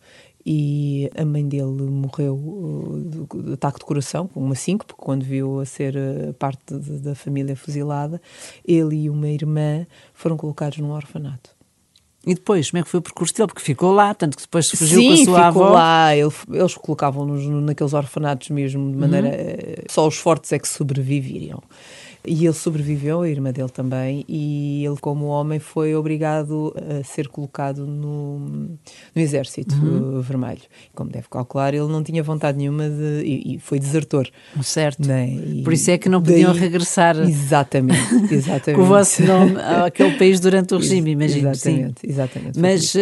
e 0.49 1.11
a 1.17 1.25
mãe 1.25 1.47
dele 1.47 1.83
morreu 1.91 2.37
uh, 2.37 3.45
de 3.45 3.53
ataque 3.55 3.81
de 3.81 3.85
coração, 3.85 4.29
com 4.29 4.39
uma 4.39 4.55
síncope, 4.55 4.95
quando 4.97 5.25
viu 5.25 5.59
a 5.59 5.67
ser 5.67 5.97
uh, 5.97 6.33
parte 6.35 6.73
de, 6.73 7.01
da 7.01 7.17
família 7.17 7.57
fuzilada. 7.57 8.23
Ele 8.65 8.95
e 8.95 9.11
uma 9.11 9.27
irmã 9.27 9.85
foram 10.15 10.37
colocados 10.37 10.79
num 10.79 10.93
orfanato. 10.93 11.56
E 12.27 12.35
depois, 12.35 12.71
como 12.71 12.81
é 12.81 12.83
que 12.83 12.89
foi 12.89 12.99
o 12.99 13.03
percurso 13.03 13.33
dele? 13.33 13.47
Porque 13.47 13.63
ficou 13.63 13.93
lá, 13.93 14.13
tanto 14.13 14.37
que 14.37 14.43
depois 14.43 14.69
fugiu 14.69 14.99
Sim, 15.01 15.07
com 15.07 15.13
a 15.13 15.17
sua 15.25 15.49
ficou 15.49 15.65
avó. 15.65 15.75
lá. 15.75 16.17
Ele, 16.17 16.33
eles 16.51 16.75
colocavam-nos 16.75 17.47
naqueles 17.63 17.93
orfanatos 17.93 18.51
mesmo, 18.51 18.91
de 18.91 18.97
maneira... 18.99 19.29
Uhum. 19.29 19.85
Só 19.89 20.09
os 20.09 20.17
fortes 20.17 20.53
é 20.53 20.59
que 20.59 20.67
sobreviveriam. 20.67 21.63
E 22.27 22.45
ele 22.45 22.55
sobreviveu, 22.55 23.23
a 23.23 23.29
irmã 23.29 23.53
dele 23.53 23.69
também, 23.69 24.25
e 24.29 24.85
ele, 24.85 24.97
como 25.01 25.27
homem, 25.27 25.59
foi 25.59 25.95
obrigado 25.95 26.75
a 26.77 27.05
ser 27.05 27.29
colocado 27.29 27.87
no, 27.87 28.39
no 28.39 28.79
Exército 29.15 29.75
uhum. 29.77 30.21
Vermelho. 30.21 30.63
Como 30.95 31.11
deve 31.11 31.29
calcular, 31.29 31.73
ele 31.73 31.87
não 31.87 32.03
tinha 32.03 32.23
vontade 32.23 32.59
nenhuma 32.59 32.89
de. 32.89 33.23
e, 33.25 33.55
e 33.55 33.59
foi 33.59 33.79
desertor. 33.79 34.29
Certo. 34.63 35.07
Né? 35.07 35.29
E, 35.31 35.63
Por 35.63 35.73
isso 35.73 35.91
é 35.91 35.99
que 35.99 36.09
não 36.09 36.23
podiam 36.23 36.53
daí, 36.53 36.61
regressar. 36.61 37.17
Exatamente, 37.19 37.99
exatamente. 38.35 38.77
com 38.77 38.83
o 38.83 38.87
vosso 38.87 39.23
nome 39.23 39.57
àquele 39.85 40.17
país 40.19 40.41
durante 40.41 40.75
o 40.75 40.79
regime, 40.79 41.13
imagino. 41.13 41.51
Exatamente, 41.51 42.01
sim. 42.01 42.09
exatamente. 42.09 42.59
Mas 42.59 42.95
uh, 42.95 42.99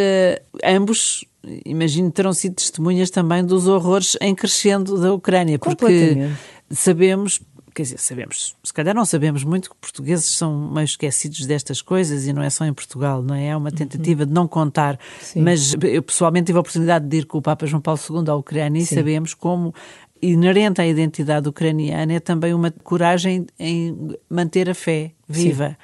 ambos 0.64 1.24
imagino 1.64 2.10
terão 2.10 2.32
sido 2.32 2.54
testemunhas 2.54 3.10
também 3.10 3.44
dos 3.44 3.66
horrores 3.66 4.16
em 4.20 4.34
crescendo 4.34 4.98
da 4.98 5.12
Ucrânia, 5.12 5.58
porque 5.58 6.28
sabemos 6.70 7.40
quer 7.74 7.82
dizer, 7.82 7.98
sabemos, 7.98 8.54
se 8.62 8.72
calhar 8.72 8.94
não 8.94 9.04
sabemos 9.04 9.42
muito 9.42 9.70
que 9.70 9.76
portugueses 9.76 10.26
são 10.26 10.70
meio 10.72 10.84
esquecidos 10.84 11.44
destas 11.44 11.82
coisas 11.82 12.26
e 12.26 12.32
não 12.32 12.42
é 12.42 12.48
só 12.48 12.64
em 12.64 12.72
Portugal, 12.72 13.22
não 13.22 13.34
é? 13.34 13.48
É 13.48 13.56
uma 13.56 13.72
tentativa 13.72 14.22
uhum. 14.22 14.28
de 14.28 14.32
não 14.32 14.46
contar. 14.46 14.98
Sim. 15.20 15.42
Mas 15.42 15.74
eu 15.82 16.02
pessoalmente 16.02 16.46
tive 16.46 16.58
a 16.58 16.60
oportunidade 16.60 17.06
de 17.06 17.18
ir 17.18 17.26
com 17.26 17.38
o 17.38 17.42
Papa 17.42 17.66
João 17.66 17.82
Paulo 17.82 18.00
II 18.08 18.30
à 18.30 18.34
Ucrânia 18.34 18.80
Sim. 18.80 18.94
e 18.94 18.98
sabemos 18.98 19.34
como 19.34 19.74
inerente 20.22 20.80
à 20.80 20.86
identidade 20.86 21.48
ucraniana 21.48 22.14
é 22.14 22.20
também 22.20 22.54
uma 22.54 22.70
coragem 22.70 23.46
em 23.58 24.16
manter 24.30 24.70
a 24.70 24.74
fé 24.74 25.12
viva. 25.28 25.70
Sim. 25.70 25.76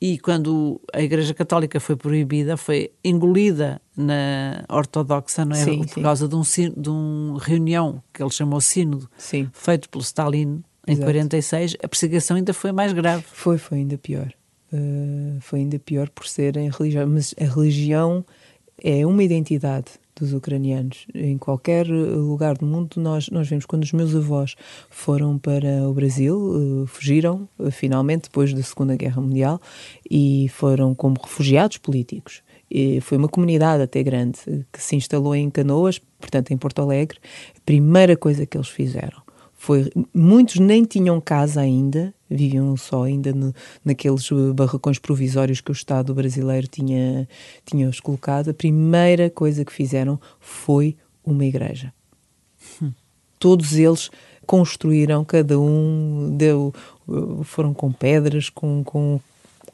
E 0.00 0.18
quando 0.18 0.80
a 0.94 1.02
Igreja 1.02 1.34
Católica 1.34 1.80
foi 1.80 1.96
proibida, 1.96 2.56
foi 2.56 2.92
engolida 3.02 3.82
na 3.96 4.64
ortodoxa, 4.68 5.44
não 5.44 5.56
é? 5.56 5.64
Sim, 5.64 5.84
Por 5.84 6.02
causa 6.02 6.28
de 6.28 6.36
um, 6.36 6.42
de 6.76 6.88
um 6.88 7.36
reunião 7.36 8.00
que 8.14 8.22
ele 8.22 8.30
chamou 8.30 8.60
Sínodo, 8.60 9.10
sim. 9.18 9.48
feito 9.52 9.88
pelo 9.88 10.04
Stalin 10.04 10.62
em 10.88 10.92
Exato. 10.92 11.06
46, 11.06 11.76
a 11.82 11.88
perseguição 11.88 12.36
ainda 12.36 12.54
foi 12.54 12.72
mais 12.72 12.92
grave. 12.92 13.22
Foi, 13.30 13.58
foi 13.58 13.78
ainda 13.78 13.98
pior. 13.98 14.32
Uh, 14.72 15.38
foi 15.40 15.60
ainda 15.60 15.78
pior 15.78 16.08
por 16.08 16.26
serem 16.26 16.70
religião. 16.70 17.06
Mas 17.06 17.34
a 17.38 17.44
religião 17.44 18.24
é 18.82 19.06
uma 19.06 19.22
identidade 19.22 19.92
dos 20.16 20.32
ucranianos. 20.32 21.06
Em 21.14 21.36
qualquer 21.36 21.86
lugar 21.86 22.56
do 22.56 22.66
mundo, 22.66 23.00
nós, 23.00 23.28
nós 23.28 23.48
vemos 23.48 23.66
quando 23.66 23.84
os 23.84 23.92
meus 23.92 24.16
avós 24.16 24.54
foram 24.88 25.38
para 25.38 25.88
o 25.88 25.92
Brasil, 25.92 26.36
uh, 26.38 26.86
fugiram 26.86 27.46
uh, 27.58 27.70
finalmente 27.70 28.22
depois 28.24 28.52
da 28.54 28.62
Segunda 28.62 28.96
Guerra 28.96 29.20
Mundial 29.20 29.60
e 30.10 30.48
foram 30.54 30.94
como 30.94 31.16
refugiados 31.22 31.76
políticos. 31.76 32.42
E 32.70 33.00
foi 33.00 33.16
uma 33.16 33.28
comunidade 33.28 33.82
até 33.82 34.02
grande 34.02 34.40
que 34.72 34.82
se 34.82 34.96
instalou 34.96 35.34
em 35.34 35.48
Canoas, 35.50 35.98
portanto 36.18 36.50
em 36.50 36.56
Porto 36.56 36.80
Alegre. 36.80 37.18
A 37.56 37.60
primeira 37.64 38.16
coisa 38.16 38.44
que 38.44 38.56
eles 38.56 38.68
fizeram 38.68 39.27
foi, 39.58 39.90
muitos 40.14 40.60
nem 40.60 40.84
tinham 40.84 41.20
casa 41.20 41.60
ainda, 41.60 42.14
viviam 42.30 42.76
só 42.76 43.02
ainda 43.02 43.32
no, 43.32 43.52
naqueles 43.84 44.28
barracões 44.54 45.00
provisórios 45.00 45.60
que 45.60 45.70
o 45.70 45.72
Estado 45.72 46.14
brasileiro 46.14 46.68
tinha, 46.68 47.28
tinha-os 47.66 47.98
colocado. 47.98 48.50
A 48.50 48.54
primeira 48.54 49.28
coisa 49.28 49.64
que 49.64 49.72
fizeram 49.72 50.18
foi 50.40 50.96
uma 51.24 51.44
igreja. 51.44 51.92
Todos 53.38 53.74
eles 53.74 54.10
construíram, 54.46 55.24
cada 55.24 55.58
um 55.58 56.36
deu, 56.36 56.72
foram 57.42 57.74
com 57.74 57.92
pedras, 57.92 58.48
com, 58.48 58.84
com 58.84 59.20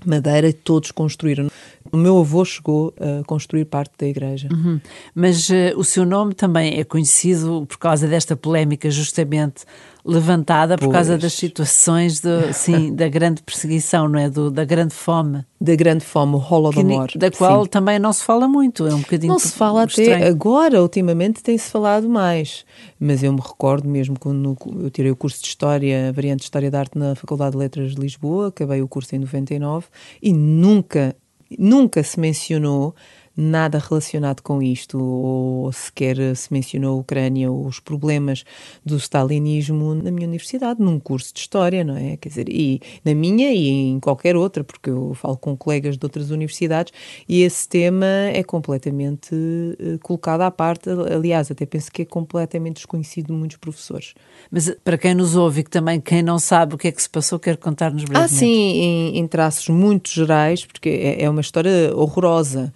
madeira, 0.05 0.51
todos 0.51 0.91
construíram. 0.91 1.49
O 1.93 1.97
meu 1.97 2.19
avô 2.19 2.45
chegou 2.45 2.95
a 2.99 3.25
construir 3.25 3.65
parte 3.67 3.93
da 3.99 4.07
igreja. 4.07 4.49
Uhum. 4.53 4.81
Mas 5.15 5.49
uh, 5.49 5.77
o 5.77 5.85
seu 5.85 6.05
nome 6.05 6.35
também 6.35 6.79
é 6.79 6.85
conhecido 6.85 7.67
por 7.69 7.79
causa 7.79 8.09
desta 8.09 8.37
polémica, 8.37 8.91
justamente 8.91 9.65
levantada 10.05 10.77
por 10.77 10.85
pois. 10.85 10.93
causa 10.93 11.17
das 11.17 11.33
situações 11.33 12.21
do, 12.21 12.29
sim, 12.53 12.95
da 12.95 13.09
grande 13.09 13.43
perseguição, 13.43 14.07
não 14.07 14.19
é? 14.19 14.29
Do, 14.29 14.51
da 14.51 14.65
grande 14.65 14.93
fome. 14.93 15.45
Da 15.59 15.75
grande 15.75 16.05
fome, 16.05 16.35
o 16.35 16.39
Holodomor. 16.39 17.09
da 17.17 17.31
qual 17.31 17.65
sim. 17.65 17.71
também 17.71 17.99
não 17.99 18.13
se 18.13 18.23
fala 18.23 18.47
muito, 18.47 18.87
é 18.87 18.95
um 18.95 19.01
bocadinho 19.01 19.33
Não 19.33 19.39
se 19.39 19.53
fala 19.53 19.85
estranho. 19.85 20.15
até 20.17 20.27
agora, 20.27 20.83
ultimamente 20.83 21.43
tem-se 21.43 21.71
falado 21.71 22.07
mais. 22.07 22.67
Mas 23.01 23.23
eu 23.23 23.33
me 23.33 23.41
recordo 23.41 23.89
mesmo 23.89 24.19
quando 24.19 24.57
eu 24.83 24.91
tirei 24.91 25.11
o 25.11 25.17
curso 25.17 25.41
de 25.41 25.49
História, 25.49 26.13
variante 26.13 26.41
de 26.41 26.45
História 26.45 26.71
da 26.71 26.81
Arte 26.81 26.99
na 26.99 27.15
Faculdade 27.15 27.53
de 27.53 27.59
Letras 27.59 27.95
de 27.95 28.01
Lisboa, 28.01 28.49
acabei 28.49 28.83
o 28.83 28.89
curso 28.89 29.17
em 29.17 29.21
99 29.21 29.87
e 30.23 30.35
nunca, 30.35 31.17
nunca 31.59 32.03
se 32.03 32.19
mencionou 32.19 32.95
nada 33.37 33.79
relacionado 33.79 34.41
com 34.43 34.63
isto, 34.63 35.03
ou 35.03 35.73
sequer 35.73 36.37
se 36.37 36.53
mencionou 36.53 36.97
a 36.97 37.01
Ucrânia 37.01 37.51
ou 37.51 37.67
os 37.67 37.81
problemas 37.81 38.45
do 38.85 38.97
stalinismo 38.97 39.95
na 39.95 40.11
minha 40.11 40.27
universidade, 40.27 40.81
num 40.81 41.01
curso 41.01 41.33
de 41.35 41.41
História, 41.41 41.85
não 41.85 41.97
é? 41.97 42.17
Quer 42.17 42.29
dizer, 42.29 42.49
e 42.49 42.81
na 43.05 43.15
minha 43.15 43.53
e 43.53 43.69
em 43.69 44.01
qualquer 44.01 44.37
outra, 44.37 44.63
porque 44.63 44.91
eu 44.91 45.15
falo 45.15 45.37
com 45.37 45.57
colegas 45.57 45.97
de 45.97 46.05
outras 46.05 46.31
universidades 46.31 46.93
e 47.29 47.43
esse 47.43 47.69
tema 47.69 48.07
é 48.07 48.43
completamente 48.43 49.35
uh, 49.35 49.99
colocado 50.03 50.43
à 50.43 50.51
parte. 50.51 50.89
Aliás, 50.91 51.51
até 51.51 51.67
penso 51.67 51.91
que 51.91 52.03
é 52.03 52.05
completamente 52.05 52.77
desconhecido 52.77 53.27
de 53.27 53.33
muitos 53.33 53.57
professores. 53.57 54.15
Mas 54.51 54.75
para 54.85 54.97
quem 54.97 55.15
nos 55.15 55.37
ouve 55.37 55.61
e 55.61 55.65
que 55.65 55.71
também 55.71 56.01
quem 56.01 56.23
não 56.23 56.39
sabe 56.39 56.75
o 56.75 56.79
que 56.79 56.89
é 56.89 56.93
que 56.93 57.03
se 57.03 57.11
passou, 57.11 57.39
quer 57.39 57.57
contar-nos 57.57 58.05
brevemente. 58.05 58.35
Ah, 58.35 58.39
sim, 58.39 58.47
em, 58.47 59.19
em 59.19 59.27
traços 59.27 59.69
muito 59.69 60.11
gerais, 60.11 60.65
porque 60.65 60.89
é, 60.89 61.23
é 61.23 61.31
uma 61.31 61.41
história 61.41 61.95
horrorosa. 61.95 62.73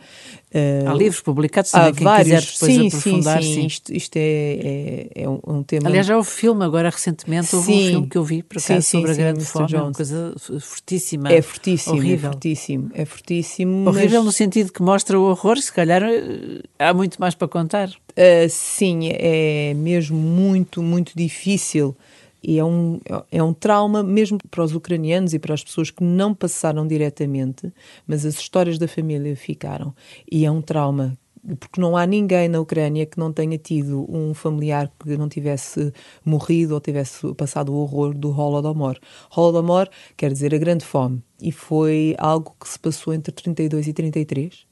Uh, 0.54 0.88
há 0.88 0.94
livros 0.94 1.20
publicados 1.20 1.70
também, 1.70 1.92
quem 1.92 2.04
vários, 2.04 2.26
quiser 2.26 2.40
depois 2.40 2.72
sim, 2.72 2.86
aprofundar. 2.86 3.42
Sim, 3.42 3.48
sim, 3.48 3.54
sim. 3.60 3.66
Isto, 3.66 3.94
isto 3.94 4.16
é, 4.16 4.20
é, 4.20 5.22
é, 5.22 5.28
um 5.28 5.62
tema... 5.62 5.88
Aliás, 5.88 6.06
já 6.06 6.16
houve 6.16 6.30
filme 6.30 6.64
agora 6.64 6.88
recentemente, 6.88 7.54
houve 7.54 7.66
sim, 7.66 7.84
um 7.84 7.90
filme 7.90 8.06
que 8.06 8.16
eu 8.16 8.24
vi, 8.24 8.42
por 8.42 8.56
acaso, 8.56 8.80
sim, 8.80 8.98
sobre 8.98 9.10
a 9.10 9.14
grande 9.14 9.44
fome, 9.44 9.74
é 9.74 9.82
uma 9.82 9.92
coisa 9.92 10.34
fortíssima. 10.60 11.30
É 11.30 11.42
fortíssimo, 11.42 11.96
é 11.96 11.98
horrível. 11.98 12.30
é 12.30 12.32
fortíssimo, 12.32 12.90
é 12.94 13.04
fortíssimo. 13.04 13.88
Horrível 13.88 14.20
mas... 14.20 14.26
no 14.26 14.32
sentido 14.32 14.72
que 14.72 14.80
mostra 14.80 15.20
o 15.20 15.24
horror, 15.24 15.58
se 15.58 15.72
calhar 15.72 16.02
eh, 16.02 16.62
há 16.78 16.94
muito 16.94 17.20
mais 17.20 17.34
para 17.34 17.46
contar. 17.46 17.88
Uh, 17.88 18.48
sim, 18.48 19.10
é 19.12 19.74
mesmo 19.74 20.16
muito, 20.16 20.82
muito 20.82 21.12
difícil 21.14 21.94
e 22.42 22.58
é 22.58 22.64
um, 22.64 23.00
é 23.30 23.42
um 23.42 23.52
trauma 23.52 24.02
mesmo 24.02 24.38
para 24.50 24.62
os 24.62 24.74
ucranianos 24.74 25.34
e 25.34 25.38
para 25.38 25.54
as 25.54 25.64
pessoas 25.64 25.90
que 25.90 26.02
não 26.02 26.34
passaram 26.34 26.86
diretamente, 26.86 27.72
mas 28.06 28.24
as 28.24 28.34
histórias 28.34 28.78
da 28.78 28.88
família 28.88 29.34
ficaram. 29.36 29.94
E 30.30 30.44
é 30.44 30.50
um 30.50 30.62
trauma 30.62 31.16
porque 31.60 31.80
não 31.80 31.96
há 31.96 32.04
ninguém 32.04 32.48
na 32.48 32.60
Ucrânia 32.60 33.06
que 33.06 33.18
não 33.18 33.32
tenha 33.32 33.56
tido 33.56 34.06
um 34.08 34.34
familiar 34.34 34.90
que 34.98 35.16
não 35.16 35.28
tivesse 35.28 35.92
morrido 36.24 36.74
ou 36.74 36.80
tivesse 36.80 37.32
passado 37.34 37.72
o 37.72 37.76
horror 37.76 38.12
do 38.12 38.28
Holodomor. 38.30 38.98
Holodomor 39.34 39.88
quer 40.16 40.32
dizer 40.32 40.54
a 40.54 40.58
grande 40.58 40.84
fome 40.84 41.22
e 41.40 41.52
foi 41.52 42.14
algo 42.18 42.54
que 42.60 42.68
se 42.68 42.78
passou 42.78 43.14
entre 43.14 43.32
32 43.32 43.88
e 43.88 43.92
33 43.92 44.68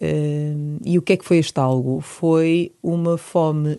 Uh, 0.00 0.80
e 0.82 0.96
o 0.96 1.02
que 1.02 1.12
é 1.12 1.16
que 1.18 1.24
foi 1.26 1.36
este 1.36 1.60
algo? 1.60 2.00
Foi 2.00 2.72
uma 2.82 3.18
fome 3.18 3.78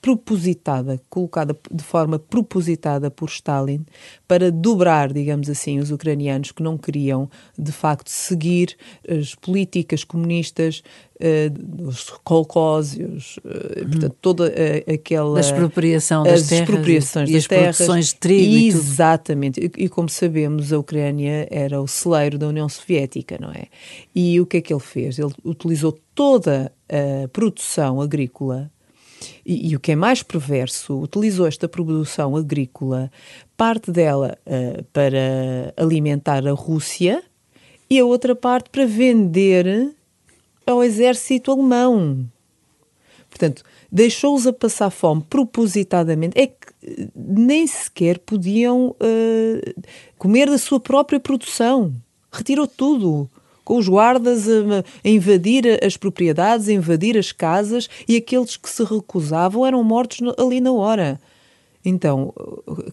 propositada, 0.00 1.00
colocada 1.10 1.56
de 1.70 1.82
forma 1.82 2.18
propositada 2.18 3.10
por 3.10 3.28
Stalin 3.28 3.84
para 4.26 4.52
dobrar, 4.52 5.12
digamos 5.12 5.50
assim, 5.50 5.80
os 5.80 5.90
ucranianos 5.90 6.52
que 6.52 6.62
não 6.62 6.78
queriam 6.78 7.28
de 7.58 7.72
facto 7.72 8.08
seguir 8.08 8.76
as 9.08 9.34
políticas 9.34 10.04
comunistas, 10.04 10.82
uh, 11.16 11.88
os 11.88 12.08
colcósios, 12.22 13.38
uh, 13.38 13.80
uhum. 13.80 13.90
portanto, 13.90 14.16
toda 14.22 14.44
uh, 14.48 14.94
aquela. 14.94 15.34
Da 15.34 15.40
expropriação 15.40 16.22
das 16.22 16.42
as 16.42 16.48
terras 16.48 16.68
expropriações 16.68 17.28
e, 17.28 17.32
das 17.32 17.42
as 17.42 17.48
terras. 17.48 17.76
produções 17.76 18.06
de 18.06 18.14
trigo. 18.14 18.78
Exatamente. 18.78 19.60
E, 19.60 19.84
e, 19.84 19.88
como 19.88 20.08
sabemos, 20.08 20.72
a 20.72 20.78
Ucrânia 20.78 21.48
era 21.50 21.82
o 21.82 21.88
celeiro 21.88 22.38
da 22.38 22.46
União 22.46 22.68
Soviética, 22.68 23.38
não 23.40 23.50
é? 23.50 23.66
E 24.14 24.40
o 24.40 24.46
que 24.46 24.58
é 24.58 24.60
que 24.60 24.72
ele 24.72 24.80
fez? 24.80 25.18
Ele 25.18 25.34
utilizou 25.44 25.98
toda 26.14 26.72
a 26.88 27.28
produção 27.28 28.00
agrícola 28.00 28.70
e, 29.44 29.70
e, 29.70 29.76
o 29.76 29.80
que 29.80 29.92
é 29.92 29.96
mais 29.96 30.22
perverso, 30.22 31.00
utilizou 31.00 31.46
esta 31.46 31.68
produção 31.68 32.36
agrícola, 32.36 33.10
parte 33.56 33.90
dela 33.90 34.36
uh, 34.46 34.84
para 34.92 35.72
alimentar 35.76 36.46
a 36.46 36.52
Rússia 36.52 37.22
e 37.88 37.98
a 37.98 38.04
outra 38.04 38.34
parte 38.34 38.70
para 38.70 38.86
vender 38.86 39.94
ao 40.66 40.82
exército 40.82 41.52
alemão. 41.52 42.28
Portanto, 43.30 43.62
deixou-os 43.92 44.46
a 44.46 44.52
passar 44.52 44.90
fome 44.90 45.22
propositadamente. 45.28 46.38
É 46.38 46.46
que 46.46 46.54
eh, 46.82 47.08
nem 47.14 47.66
sequer 47.66 48.18
podiam 48.18 48.88
uh, 48.90 49.84
comer 50.18 50.48
da 50.48 50.58
sua 50.58 50.80
própria 50.80 51.20
produção. 51.20 51.92
Retirou 52.32 52.66
tudo 52.66 53.30
com 53.66 53.76
os 53.78 53.88
guardas 53.88 54.48
a, 54.48 54.84
a, 55.04 55.08
invadir 55.08 55.84
as 55.84 55.96
propriedades, 55.96 56.68
a 56.68 56.72
invadir 56.72 57.18
as 57.18 57.32
casas 57.32 57.90
e 58.06 58.16
aqueles 58.16 58.56
que 58.56 58.70
se 58.70 58.84
recusavam 58.84 59.66
eram 59.66 59.82
mortos 59.82 60.20
ali 60.38 60.60
na 60.60 60.72
hora. 60.72 61.20
Então, 61.84 62.32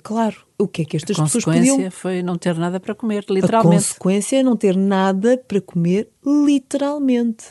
claro, 0.01 0.35
o 0.57 0.67
que 0.67 0.81
é 0.81 0.85
que 0.85 0.97
estas 0.97 1.15
pessoas 1.15 1.45
podiam... 1.45 1.63
A 1.63 1.77
consequência 1.77 1.91
foi 1.91 2.23
não 2.23 2.37
ter 2.37 2.55
nada 2.55 2.79
para 2.79 2.95
comer, 2.95 3.23
literalmente. 3.29 3.75
A 3.75 3.77
consequência 3.77 4.37
é 4.39 4.43
não 4.43 4.57
ter 4.57 4.75
nada 4.75 5.37
para 5.47 5.61
comer, 5.61 6.09
literalmente. 6.25 7.45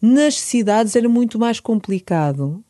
Nas 0.00 0.38
cidades 0.38 0.94
era 0.94 1.08
muito 1.08 1.40
mais 1.40 1.58
complicado. 1.58 2.62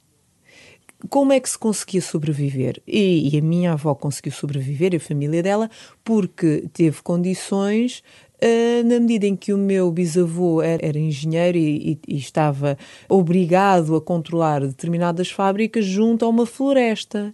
Como 1.10 1.32
é 1.32 1.40
que 1.40 1.50
se 1.50 1.58
conseguia 1.58 2.00
sobreviver? 2.00 2.80
E, 2.86 3.34
e 3.34 3.38
a 3.38 3.42
minha 3.42 3.72
avó 3.72 3.94
conseguiu 3.94 4.32
sobreviver, 4.32 4.94
e 4.94 4.96
a 4.96 5.00
família 5.00 5.42
dela, 5.42 5.70
porque 6.02 6.68
teve 6.72 7.02
condições 7.02 8.02
Uh, 8.42 8.84
na 8.84 8.98
medida 8.98 9.24
em 9.24 9.36
que 9.36 9.52
o 9.52 9.58
meu 9.58 9.88
bisavô 9.92 10.60
era, 10.60 10.84
era 10.84 10.98
engenheiro 10.98 11.56
e, 11.56 11.92
e, 11.92 12.14
e, 12.14 12.16
estava 12.16 12.76
obrigado 13.08 13.94
a 13.94 14.00
controlar 14.00 14.66
determinadas 14.66 15.30
fábricas 15.30 15.84
junto 15.84 16.24
a 16.24 16.28
uma 16.28 16.44
floresta. 16.44 17.32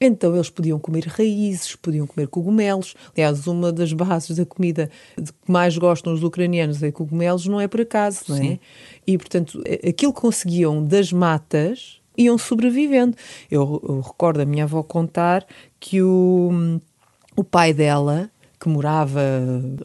Então 0.00 0.34
eles 0.34 0.50
podiam 0.50 0.78
comer 0.78 1.04
raízes, 1.06 1.76
podiam 1.76 2.06
comer 2.06 2.26
cogumelos. 2.26 2.96
Aliás, 3.14 3.46
uma 3.46 3.70
das 3.70 3.92
bases 3.92 4.36
da 4.36 4.46
comida 4.46 4.90
que 5.14 5.52
mais 5.52 5.76
gostam 5.76 6.12
os 6.14 6.22
ucranianos 6.24 6.82
é 6.82 6.90
cogumelos, 6.90 7.46
não 7.46 7.60
é 7.60 7.68
por 7.68 7.82
acaso, 7.82 8.24
não 8.28 8.36
é? 8.36 8.40
Sim. 8.40 8.58
E 9.06 9.18
portanto, 9.18 9.62
aquilo 9.86 10.12
que 10.12 10.20
conseguiam 10.20 10.82
das 10.82 11.12
matas 11.12 12.00
iam 12.16 12.36
sobrevivendo. 12.38 13.16
Eu, 13.50 13.80
eu 13.86 14.00
recordo 14.00 14.40
a 14.40 14.44
minha 14.44 14.64
avó 14.64 14.82
contar 14.82 15.46
que 15.78 16.02
o, 16.02 16.80
o 17.36 17.44
pai 17.44 17.74
dela 17.74 18.30
que 18.60 18.68
morava 18.68 19.20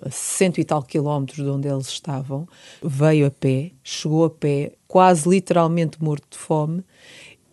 a 0.02 0.12
cento 0.12 0.60
e 0.60 0.66
tal 0.66 0.84
quilómetros 0.84 1.38
de 1.38 1.50
onde 1.50 1.68
eles 1.70 1.88
estavam, 1.88 2.46
veio 2.84 3.26
a 3.26 3.32
pé, 3.32 3.72
chegou 3.82 4.26
a 4.26 4.30
pé, 4.30 4.74
quase 4.86 5.30
literalmente 5.30 6.04
morto 6.04 6.28
de 6.32 6.38
fome, 6.38 6.84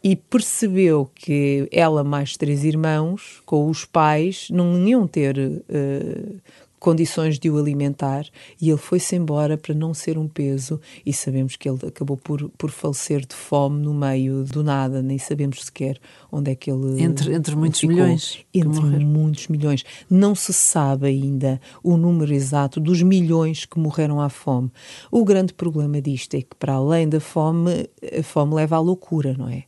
e 0.03 0.17
percebeu 0.17 1.09
que 1.15 1.69
ela 1.71 2.03
mais 2.03 2.37
três 2.37 2.65
irmãos, 2.65 3.41
com 3.47 3.69
os 3.71 3.85
pais, 3.85 4.49
não 4.51 4.77
iam 4.87 5.07
ter 5.07 5.39
uh, 5.39 6.41
condições 6.83 7.39
de 7.39 7.49
o 7.49 7.57
alimentar 7.57 8.27
e 8.61 8.69
ele 8.69 8.77
foi-se 8.77 9.15
embora 9.15 9.57
para 9.57 9.73
não 9.73 9.95
ser 9.95 10.19
um 10.19 10.27
peso 10.27 10.81
e 11.07 11.13
sabemos 11.13 11.55
que 11.55 11.69
ele 11.69 11.79
acabou 11.87 12.17
por, 12.17 12.51
por 12.59 12.73
falecer 12.73 13.25
de 13.25 13.37
fome 13.37 13.81
no 13.81 13.95
meio 13.95 14.43
do 14.43 14.65
nada, 14.65 15.01
nem 15.01 15.17
sabemos 15.17 15.65
sequer 15.65 16.01
onde 16.31 16.51
é 16.51 16.57
que 16.57 16.69
ele 16.69 17.01
Entre, 17.01 17.33
entre 17.33 17.55
muitos 17.55 17.79
ficou. 17.79 17.95
milhões. 17.95 18.45
Entre 18.53 19.05
muitos 19.05 19.47
milhões. 19.47 19.85
Não 20.11 20.35
se 20.35 20.53
sabe 20.53 21.07
ainda 21.07 21.61
o 21.85 21.97
número 21.97 22.35
exato 22.35 22.81
dos 22.81 23.01
milhões 23.01 23.65
que 23.65 23.79
morreram 23.79 24.21
à 24.21 24.29
fome. 24.29 24.69
O 25.09 25.25
grande 25.25 25.55
problema 25.55 26.03
disto 26.03 26.35
é 26.35 26.43
que 26.43 26.57
para 26.59 26.73
além 26.75 27.09
da 27.09 27.21
fome, 27.21 27.89
a 28.19 28.23
fome 28.25 28.55
leva 28.55 28.75
à 28.75 28.81
loucura, 28.81 29.37
não 29.39 29.49
é? 29.49 29.65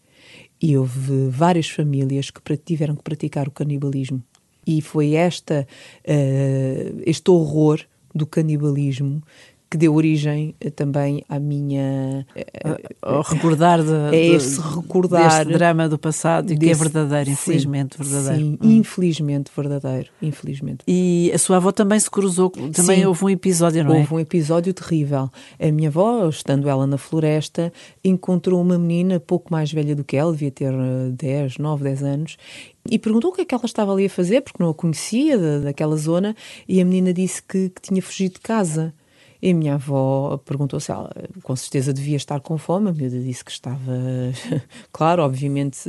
E 0.60 0.76
houve 0.76 1.28
várias 1.28 1.68
famílias 1.70 2.28
que 2.30 2.56
tiveram 2.56 2.96
que 2.96 3.04
praticar 3.04 3.46
o 3.46 3.52
canibalismo 3.52 4.20
e 4.66 4.80
foi 4.80 5.14
esta, 5.14 5.66
uh, 6.06 7.02
este 7.04 7.30
horror 7.30 7.80
do 8.14 8.26
canibalismo 8.26 9.22
que 9.74 9.78
deu 9.78 9.92
origem 9.92 10.54
uh, 10.64 10.70
também 10.70 11.24
à 11.28 11.40
minha 11.40 12.24
uh, 12.36 13.22
recordar 13.22 13.82
de, 13.82 14.14
é 14.14 14.26
esse 14.26 14.60
recordar 14.60 15.38
deste 15.40 15.52
drama 15.52 15.88
do 15.88 15.98
passado 15.98 16.52
e 16.52 16.56
que 16.56 16.70
é 16.70 16.74
verdadeiro, 16.74 17.30
infelizmente 17.30 17.96
sim, 17.96 18.04
verdadeiro. 18.04 18.44
Sim, 18.44 18.58
hum. 18.62 18.70
infelizmente 18.70 19.50
verdadeiro, 19.54 20.10
infelizmente. 20.22 20.84
E 20.86 21.32
a 21.34 21.38
sua 21.38 21.56
avó 21.56 21.72
também 21.72 21.98
se 21.98 22.08
cruzou, 22.08 22.50
também 22.50 23.00
sim, 23.00 23.04
houve 23.04 23.24
um 23.24 23.30
episódio, 23.30 23.82
não 23.82 23.90
houve 23.90 23.98
é? 23.98 24.02
Houve 24.02 24.14
um 24.14 24.20
episódio 24.20 24.72
terrível. 24.72 25.28
A 25.58 25.72
minha 25.72 25.88
avó, 25.88 26.28
estando 26.28 26.68
ela 26.68 26.86
na 26.86 26.96
floresta, 26.96 27.72
encontrou 28.04 28.60
uma 28.60 28.78
menina 28.78 29.18
pouco 29.18 29.52
mais 29.52 29.72
velha 29.72 29.96
do 29.96 30.04
que 30.04 30.16
ela, 30.16 30.30
devia 30.30 30.52
ter 30.52 30.72
10, 31.16 31.58
9, 31.58 31.82
10 31.82 32.02
anos, 32.04 32.36
e 32.90 32.98
perguntou 32.98 33.30
o 33.30 33.34
que 33.34 33.42
é 33.42 33.44
que 33.44 33.54
ela 33.54 33.64
estava 33.64 33.92
ali 33.92 34.06
a 34.06 34.10
fazer, 34.10 34.42
porque 34.42 34.62
não 34.62 34.70
a 34.70 34.74
conhecia 34.74 35.38
da, 35.38 35.58
daquela 35.58 35.96
zona, 35.96 36.36
e 36.68 36.80
a 36.80 36.84
menina 36.84 37.12
disse 37.12 37.42
que, 37.42 37.70
que 37.70 37.80
tinha 37.80 38.02
fugido 38.02 38.34
de 38.34 38.40
casa. 38.40 38.94
E 39.44 39.50
a 39.50 39.54
minha 39.54 39.74
avó 39.74 40.38
perguntou 40.38 40.80
se 40.80 40.90
ela, 40.90 41.10
com 41.42 41.54
certeza, 41.54 41.92
devia 41.92 42.16
estar 42.16 42.40
com 42.40 42.56
fome. 42.56 42.88
A 42.88 42.92
miúda 42.94 43.20
disse 43.20 43.44
que 43.44 43.50
estava, 43.50 43.78
claro, 44.90 45.22
obviamente. 45.22 45.86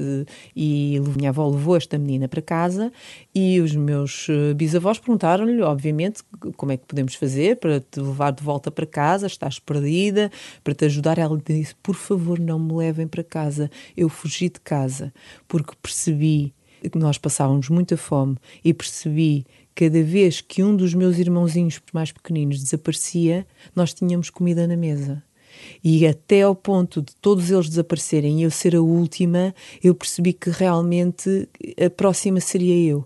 E 0.54 0.98
a 0.98 1.18
minha 1.18 1.30
avó 1.30 1.48
levou 1.48 1.78
esta 1.78 1.98
menina 1.98 2.28
para 2.28 2.42
casa. 2.42 2.92
E 3.34 3.62
os 3.62 3.74
meus 3.74 4.28
eh, 4.30 4.54
bisavós 4.54 5.00
perguntaram-lhe, 5.00 5.62
obviamente, 5.62 6.22
como 6.58 6.74
é 6.74 6.78
que 6.78 6.86
podemos 6.86 7.16
fazer 7.16 7.56
para 7.56 7.80
te 7.80 8.02
levar 8.02 8.32
de 8.32 8.44
volta 8.44 8.70
para 8.70 8.86
casa. 8.86 9.26
Estás 9.26 9.58
perdida, 9.58 10.30
para 10.62 10.76
te 10.76 10.84
ajudar. 10.84 11.18
Ela 11.18 11.42
disse: 11.46 11.76
Por 11.82 11.96
favor, 11.96 12.38
não 12.38 12.60
me 12.60 12.74
levem 12.74 13.08
para 13.08 13.24
casa. 13.24 13.72
Eu 13.96 14.10
fugi 14.10 14.50
de 14.50 14.60
casa 14.60 15.14
porque 15.48 15.72
percebi 15.82 16.54
nós 16.94 17.18
passávamos 17.18 17.70
muita 17.70 17.98
fome 17.98 18.38
e 18.64 18.74
percebi 18.74 19.46
cada 19.74 20.02
vez 20.02 20.40
que 20.40 20.64
um 20.64 20.76
dos 20.76 20.94
meus 20.94 21.18
irmãozinhos 21.18 21.82
mais 21.94 22.12
pequeninos 22.12 22.64
desaparecia, 22.64 23.46
nós 23.76 23.94
tínhamos 23.94 24.30
comida 24.30 24.66
na 24.66 24.78
mesa. 24.78 25.22
E 25.84 26.06
até 26.08 26.42
ao 26.42 26.56
ponto 26.56 27.02
de 27.02 27.16
todos 27.16 27.50
eles 27.50 27.70
desaparecerem 27.70 28.40
e 28.40 28.44
eu 28.44 28.52
ser 28.52 28.76
a 28.76 28.82
última, 28.82 29.54
eu 29.84 29.94
percebi 29.96 30.34
que 30.34 30.50
realmente 30.50 31.48
a 31.84 31.90
próxima 31.90 32.40
seria 32.40 32.76
eu. 32.76 33.06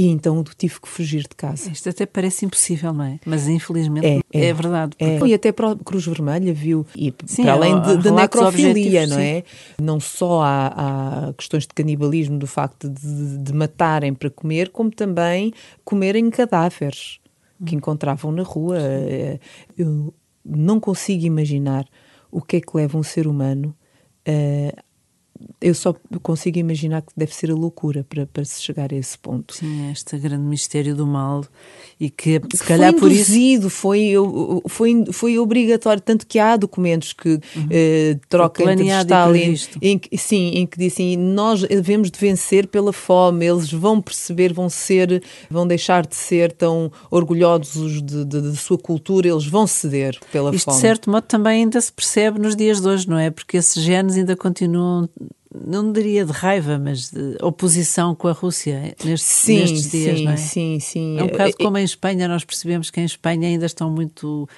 E 0.00 0.08
então 0.08 0.42
tive 0.56 0.80
que 0.80 0.88
fugir 0.88 1.24
de 1.24 1.36
casa. 1.36 1.70
Isto 1.70 1.90
até 1.90 2.06
parece 2.06 2.46
impossível, 2.46 2.90
não 2.90 3.04
é? 3.04 3.20
Mas 3.26 3.46
infelizmente 3.46 4.06
é, 4.06 4.20
é, 4.32 4.46
é 4.46 4.54
verdade. 4.54 4.96
É. 4.98 5.18
E 5.26 5.34
até 5.34 5.52
para 5.52 5.72
a 5.72 5.76
Cruz 5.76 6.06
Vermelha 6.06 6.54
viu, 6.54 6.86
e 6.96 7.12
Sim, 7.26 7.42
para 7.42 7.52
além 7.52 7.78
de, 7.82 7.98
da 7.98 8.10
necrofilia, 8.10 9.06
não 9.06 9.18
é? 9.18 9.44
Não 9.78 10.00
só 10.00 10.40
há, 10.40 10.68
há, 11.28 11.32
questões 11.34 11.64
de 11.64 11.74
canibalismo, 11.74 12.38
do 12.38 12.46
facto 12.46 12.88
de, 12.88 13.36
de, 13.42 13.52
matarem 13.52 14.14
para 14.14 14.30
comer, 14.30 14.70
como 14.70 14.90
também 14.90 15.52
comerem 15.84 16.30
cadáveres 16.30 17.20
que 17.66 17.76
encontravam 17.76 18.32
na 18.32 18.42
rua. 18.42 18.78
Eu 19.76 20.14
não 20.42 20.80
consigo 20.80 21.26
imaginar 21.26 21.84
o 22.30 22.40
que 22.40 22.56
é 22.56 22.60
que 22.62 22.74
leva 22.74 22.96
um 22.96 23.02
ser 23.02 23.26
humano 23.26 23.76
a 24.26 24.82
eu 25.60 25.74
só 25.74 25.94
consigo 26.22 26.58
imaginar 26.58 27.02
que 27.02 27.12
deve 27.16 27.34
ser 27.34 27.50
a 27.50 27.54
loucura 27.54 28.04
para, 28.08 28.26
para 28.26 28.44
se 28.44 28.62
chegar 28.62 28.92
a 28.92 28.96
esse 28.96 29.18
ponto. 29.18 29.54
Sim, 29.54 29.88
é 29.88 29.92
este 29.92 30.18
grande 30.18 30.44
mistério 30.44 30.94
do 30.94 31.06
mal 31.06 31.44
e 31.98 32.08
que 32.08 32.40
se 32.54 32.64
calhar 32.64 32.94
foi 32.98 33.10
induzido, 33.10 33.62
por 33.62 33.66
isso... 33.66 33.76
foi, 33.76 34.12
foi, 34.68 35.04
foi 35.12 35.38
obrigatório, 35.38 36.00
tanto 36.00 36.26
que 36.26 36.38
há 36.38 36.56
documentos 36.56 37.12
que 37.12 37.28
uhum. 37.28 37.68
eh, 37.70 38.18
trocam 38.28 38.70
entre 38.70 38.88
Stalin, 38.88 39.54
em 39.82 39.98
que, 39.98 40.16
sim, 40.16 40.52
em 40.54 40.66
que 40.66 40.78
dizem 40.78 41.16
nós 41.16 41.62
devemos 41.62 42.10
de 42.10 42.18
vencer 42.18 42.66
pela 42.66 42.92
fome, 42.92 43.46
eles 43.46 43.70
vão 43.70 44.00
perceber, 44.00 44.52
vão 44.52 44.70
ser, 44.70 45.22
vão 45.50 45.66
deixar 45.66 46.06
de 46.06 46.16
ser 46.16 46.52
tão 46.52 46.90
orgulhosos 47.10 48.02
de, 48.02 48.24
de, 48.24 48.50
de 48.50 48.56
sua 48.56 48.78
cultura, 48.78 49.28
eles 49.28 49.46
vão 49.46 49.66
ceder 49.66 50.18
pela 50.32 50.54
Isto, 50.54 50.66
fome. 50.66 50.76
de 50.76 50.80
certo 50.80 51.10
modo, 51.10 51.24
também 51.24 51.62
ainda 51.62 51.80
se 51.80 51.92
percebe 51.92 52.38
nos 52.38 52.56
dias 52.56 52.80
de 52.80 52.88
hoje, 52.88 53.08
não 53.08 53.18
é? 53.18 53.30
Porque 53.30 53.58
esses 53.58 53.82
genes 53.82 54.16
ainda 54.16 54.34
continuam 54.34 55.08
não 55.52 55.92
diria 55.92 56.24
de 56.24 56.32
raiva, 56.32 56.78
mas 56.78 57.10
de 57.10 57.36
oposição 57.42 58.14
com 58.14 58.28
a 58.28 58.32
Rússia 58.32 58.94
nestes, 59.04 59.22
sim, 59.22 59.58
nestes 59.58 59.90
dias, 59.90 60.18
sim, 60.18 60.24
não 60.24 60.32
é? 60.32 60.36
Sim, 60.36 60.78
sim. 60.80 61.18
É 61.18 61.24
um 61.24 61.26
bocado 61.26 61.56
como 61.56 61.76
em 61.78 61.84
Espanha, 61.84 62.28
nós 62.28 62.44
percebemos 62.44 62.90
que 62.90 63.00
em 63.00 63.04
Espanha 63.04 63.48
ainda 63.48 63.66
estão 63.66 63.90
muito 63.90 64.48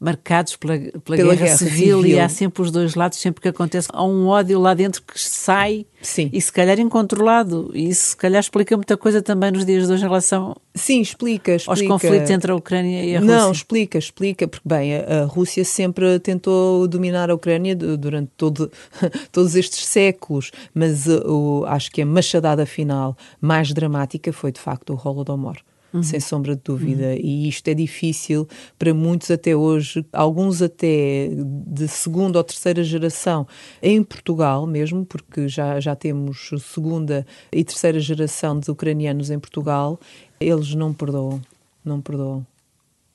marcados 0.00 0.56
pela, 0.56 0.78
pela, 0.78 1.00
Pela 1.02 1.16
guerra, 1.34 1.44
guerra 1.44 1.56
civil, 1.58 1.98
civil. 1.98 2.06
e 2.16 2.18
há 2.18 2.26
sempre 2.28 2.62
os 2.62 2.70
dois 2.70 2.94
lados, 2.94 3.18
sempre 3.18 3.42
que 3.42 3.48
acontece, 3.48 3.86
há 3.92 4.02
um 4.02 4.26
ódio 4.28 4.58
lá 4.58 4.72
dentro 4.72 5.02
que 5.02 5.20
sai 5.20 5.84
Sim. 6.00 6.30
e 6.32 6.40
se 6.40 6.50
calhar 6.50 6.80
incontrolado. 6.80 7.70
E 7.74 7.88
isso 7.90 8.08
se 8.10 8.16
calhar 8.16 8.40
explica 8.40 8.74
muita 8.76 8.96
coisa 8.96 9.20
também 9.20 9.50
nos 9.50 9.66
dias 9.66 9.86
de 9.86 9.92
hoje 9.92 10.02
em 10.02 10.06
relação 10.08 10.56
Sim, 10.74 11.02
explica, 11.02 11.54
explica. 11.54 11.70
aos 11.82 11.82
conflitos 12.02 12.30
entre 12.30 12.50
a 12.50 12.54
Ucrânia 12.56 13.04
e 13.04 13.14
a 13.14 13.20
Rússia. 13.20 13.36
Não, 13.36 13.52
explica, 13.52 13.98
explica, 13.98 14.48
porque 14.48 14.66
bem, 14.66 14.96
a, 14.96 15.22
a 15.22 15.24
Rússia 15.26 15.64
sempre 15.66 16.18
tentou 16.18 16.88
dominar 16.88 17.28
a 17.30 17.34
Ucrânia 17.34 17.76
du- 17.76 17.98
durante 17.98 18.30
todo, 18.38 18.70
todos 19.30 19.54
estes 19.54 19.84
séculos, 19.84 20.50
mas 20.72 21.06
uh, 21.08 21.30
o- 21.30 21.64
acho 21.66 21.90
que 21.90 22.00
a 22.00 22.06
machadada 22.06 22.64
final 22.64 23.14
mais 23.38 23.70
dramática 23.74 24.32
foi 24.32 24.50
de 24.50 24.60
facto 24.60 24.94
o 24.94 25.08
Holodomor. 25.08 25.56
Sem 26.02 26.20
sombra 26.20 26.54
de 26.54 26.62
dúvida, 26.62 27.16
e 27.16 27.48
isto 27.48 27.66
é 27.68 27.74
difícil 27.74 28.46
para 28.78 28.94
muitos 28.94 29.30
até 29.30 29.56
hoje, 29.56 30.04
alguns 30.12 30.62
até 30.62 31.30
de 31.66 31.88
segunda 31.88 32.38
ou 32.38 32.44
terceira 32.44 32.84
geração 32.84 33.46
em 33.82 34.02
Portugal 34.02 34.66
mesmo, 34.66 35.04
porque 35.04 35.48
já, 35.48 35.80
já 35.80 35.96
temos 35.96 36.50
segunda 36.60 37.26
e 37.52 37.64
terceira 37.64 37.98
geração 37.98 38.58
de 38.58 38.70
ucranianos 38.70 39.30
em 39.30 39.38
Portugal, 39.38 39.98
eles 40.38 40.74
não 40.74 40.92
perdoam, 40.92 41.40
não 41.84 42.00
perdoam. 42.00 42.46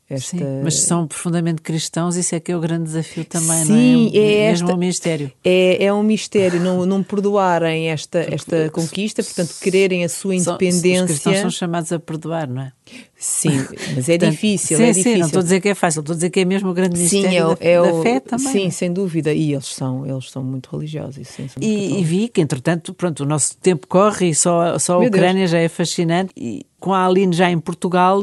Esta... 0.08 0.38
Sim, 0.38 0.44
mas 0.64 0.76
são 0.82 1.08
profundamente 1.08 1.64
cristãos, 1.64 2.16
isso 2.16 2.36
é 2.36 2.40
que 2.40 2.52
é 2.52 2.56
o 2.56 2.60
grande 2.60 2.84
desafio 2.84 3.26
também, 3.26 3.66
Sim, 3.66 4.12
não 4.14 4.14
é? 4.14 4.18
é 4.18 4.50
Mesmo 4.52 4.68
esta- 4.68 4.76
o 4.76 4.78
mistério. 4.78 5.32
É, 5.44 5.86
é 5.86 5.92
um 5.94 6.04
mistério 6.04 6.62
não, 6.62 6.86
não 6.86 7.02
perdoarem 7.02 7.90
esta, 7.90 8.20
esta 8.20 8.70
conquista, 8.70 9.24
portanto, 9.24 9.56
quererem 9.60 10.04
a 10.04 10.10
sua 10.10 10.38
São- 10.40 10.54
independência. 10.54 11.02
Os 11.06 11.10
cristãos 11.10 11.38
são 11.40 11.50
chamados 11.50 11.92
a 11.92 11.98
perdoar, 12.00 12.48
não 12.48 12.62
é? 12.62 12.72
Sim, 13.18 13.66
mas 13.96 14.08
é 14.08 14.18
Portanto, 14.18 14.32
difícil. 14.34 14.78
Sim, 14.78 14.84
é 14.84 14.94
sim, 14.94 15.00
difícil. 15.00 15.20
não 15.20 15.26
estou 15.26 15.40
a 15.40 15.44
dizer 15.44 15.60
que 15.62 15.70
é 15.70 15.74
fácil, 15.74 16.02
estou 16.02 16.14
a 16.14 16.16
dizer 16.18 16.30
que 16.30 16.40
é 16.42 16.46
mesmo 16.46 16.70
o 16.70 16.74
grande 16.76 17.00
Sim, 17.00 17.24
mistério 17.24 17.38
é, 17.38 17.46
o- 17.46 17.56
da, 17.56 17.66
é 17.66 17.82
da 17.82 17.94
o- 17.94 18.04
fé 18.04 18.20
também. 18.20 18.52
Sim, 18.54 18.68
é? 18.68 18.70
sem 18.70 18.94
dúvida. 18.94 19.34
E 19.34 19.54
eles 19.54 19.66
são, 19.74 20.06
eles 20.06 20.30
são 20.30 20.44
muito 20.44 20.70
religiosos. 20.70 21.18
e 21.18 21.26
sim, 21.26 21.48
são 21.48 21.60
muito 21.60 21.64
E, 21.66 22.00
e 22.00 22.04
vi 22.04 22.28
que, 22.28 22.42
entretanto, 22.42 22.94
pronto, 22.94 23.24
o 23.24 23.26
nosso 23.26 23.58
tempo 23.58 23.88
corre 23.88 24.30
e 24.30 24.36
só, 24.36 24.78
só 24.78 24.98
a 24.98 25.00
Meu 25.00 25.10
Deus. 25.10 25.20
Ucrânia 25.24 25.48
já 25.48 25.58
é 25.58 25.68
fascinante. 25.68 26.32
E 26.38 26.64
com 26.80 26.94
a 26.94 27.04
Aline 27.08 27.34
já 27.34 27.50
em 27.50 27.58
Portugal, 27.60 28.22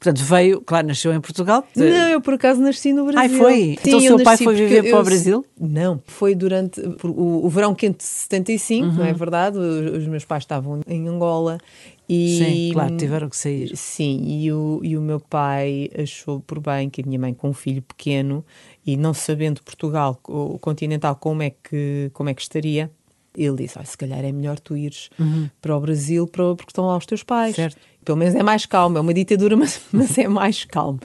portanto, 0.00 0.24
veio, 0.24 0.60
claro, 0.62 0.86
nasceu 0.88 1.12
em 1.12 1.20
Portugal. 1.20 1.64
Não, 1.76 1.84
eu 2.08 2.20
por 2.20 2.34
acaso 2.34 2.60
nasci 2.60 2.92
no 2.92 3.04
Brasil. 3.04 3.20
Ai, 3.20 3.28
foi? 3.28 3.78
Então 3.84 4.00
o 4.00 4.02
eu 4.02 4.16
seu 4.16 4.24
pai 4.24 4.36
foi 4.38 4.54
viver 4.54 4.90
para 4.90 5.00
o 5.00 5.04
Brasil? 5.04 5.44
Não, 5.60 6.00
foi 6.06 6.34
durante 6.34 6.80
o, 7.04 7.44
o 7.44 7.48
verão 7.50 7.74
quente 7.74 7.98
de 7.98 8.04
75, 8.04 8.86
não 8.86 8.96
Uhum. 8.96 9.04
é 9.04 9.12
verdade? 9.12 9.58
Os, 9.58 9.98
os 9.98 10.06
meus 10.08 10.24
pais 10.24 10.42
estavam 10.42 10.80
em 10.88 11.06
Angola 11.06 11.58
e. 12.08 12.38
Sim, 12.38 12.70
claro, 12.72 12.96
tiveram 12.96 13.28
que 13.28 13.36
sair. 13.36 13.76
Sim, 13.76 14.22
e 14.26 14.50
o, 14.52 14.80
e 14.82 14.96
o 14.96 15.00
meu 15.02 15.20
pai 15.20 15.90
achou 15.96 16.40
por 16.40 16.58
bem 16.60 16.88
que 16.90 17.02
a 17.02 17.04
minha 17.06 17.18
mãe, 17.18 17.34
com 17.34 17.50
um 17.50 17.54
filho 17.54 17.82
pequeno 17.82 18.44
e 18.86 18.96
não 18.96 19.12
sabendo 19.14 19.62
Portugal, 19.62 20.18
o 20.26 20.58
continental, 20.58 21.14
como 21.14 21.42
é 21.42 21.50
que, 21.50 22.10
como 22.14 22.28
é 22.30 22.34
que 22.34 22.40
estaria, 22.42 22.90
ele 23.36 23.56
disse: 23.58 23.78
"Ah, 23.78 23.84
se 23.84 23.96
calhar 23.96 24.24
é 24.24 24.32
melhor 24.32 24.58
tu 24.58 24.76
ires 24.76 25.08
para 25.62 25.76
o 25.76 25.80
Brasil 25.80 26.26
para- 26.26 26.56
porque 26.56 26.70
estão 26.70 26.86
lá 26.86 26.96
os 26.96 27.06
teus 27.06 27.22
pais. 27.22 27.54
Certo. 27.54 27.78
Pelo 28.04 28.18
menos 28.18 28.34
é 28.34 28.42
mais 28.42 28.66
calmo, 28.66 28.98
é 28.98 29.00
uma 29.00 29.14
ditadura, 29.14 29.56
mas, 29.56 29.80
mas 29.92 30.16
é 30.18 30.28
mais 30.28 30.64
calmo. 30.64 31.00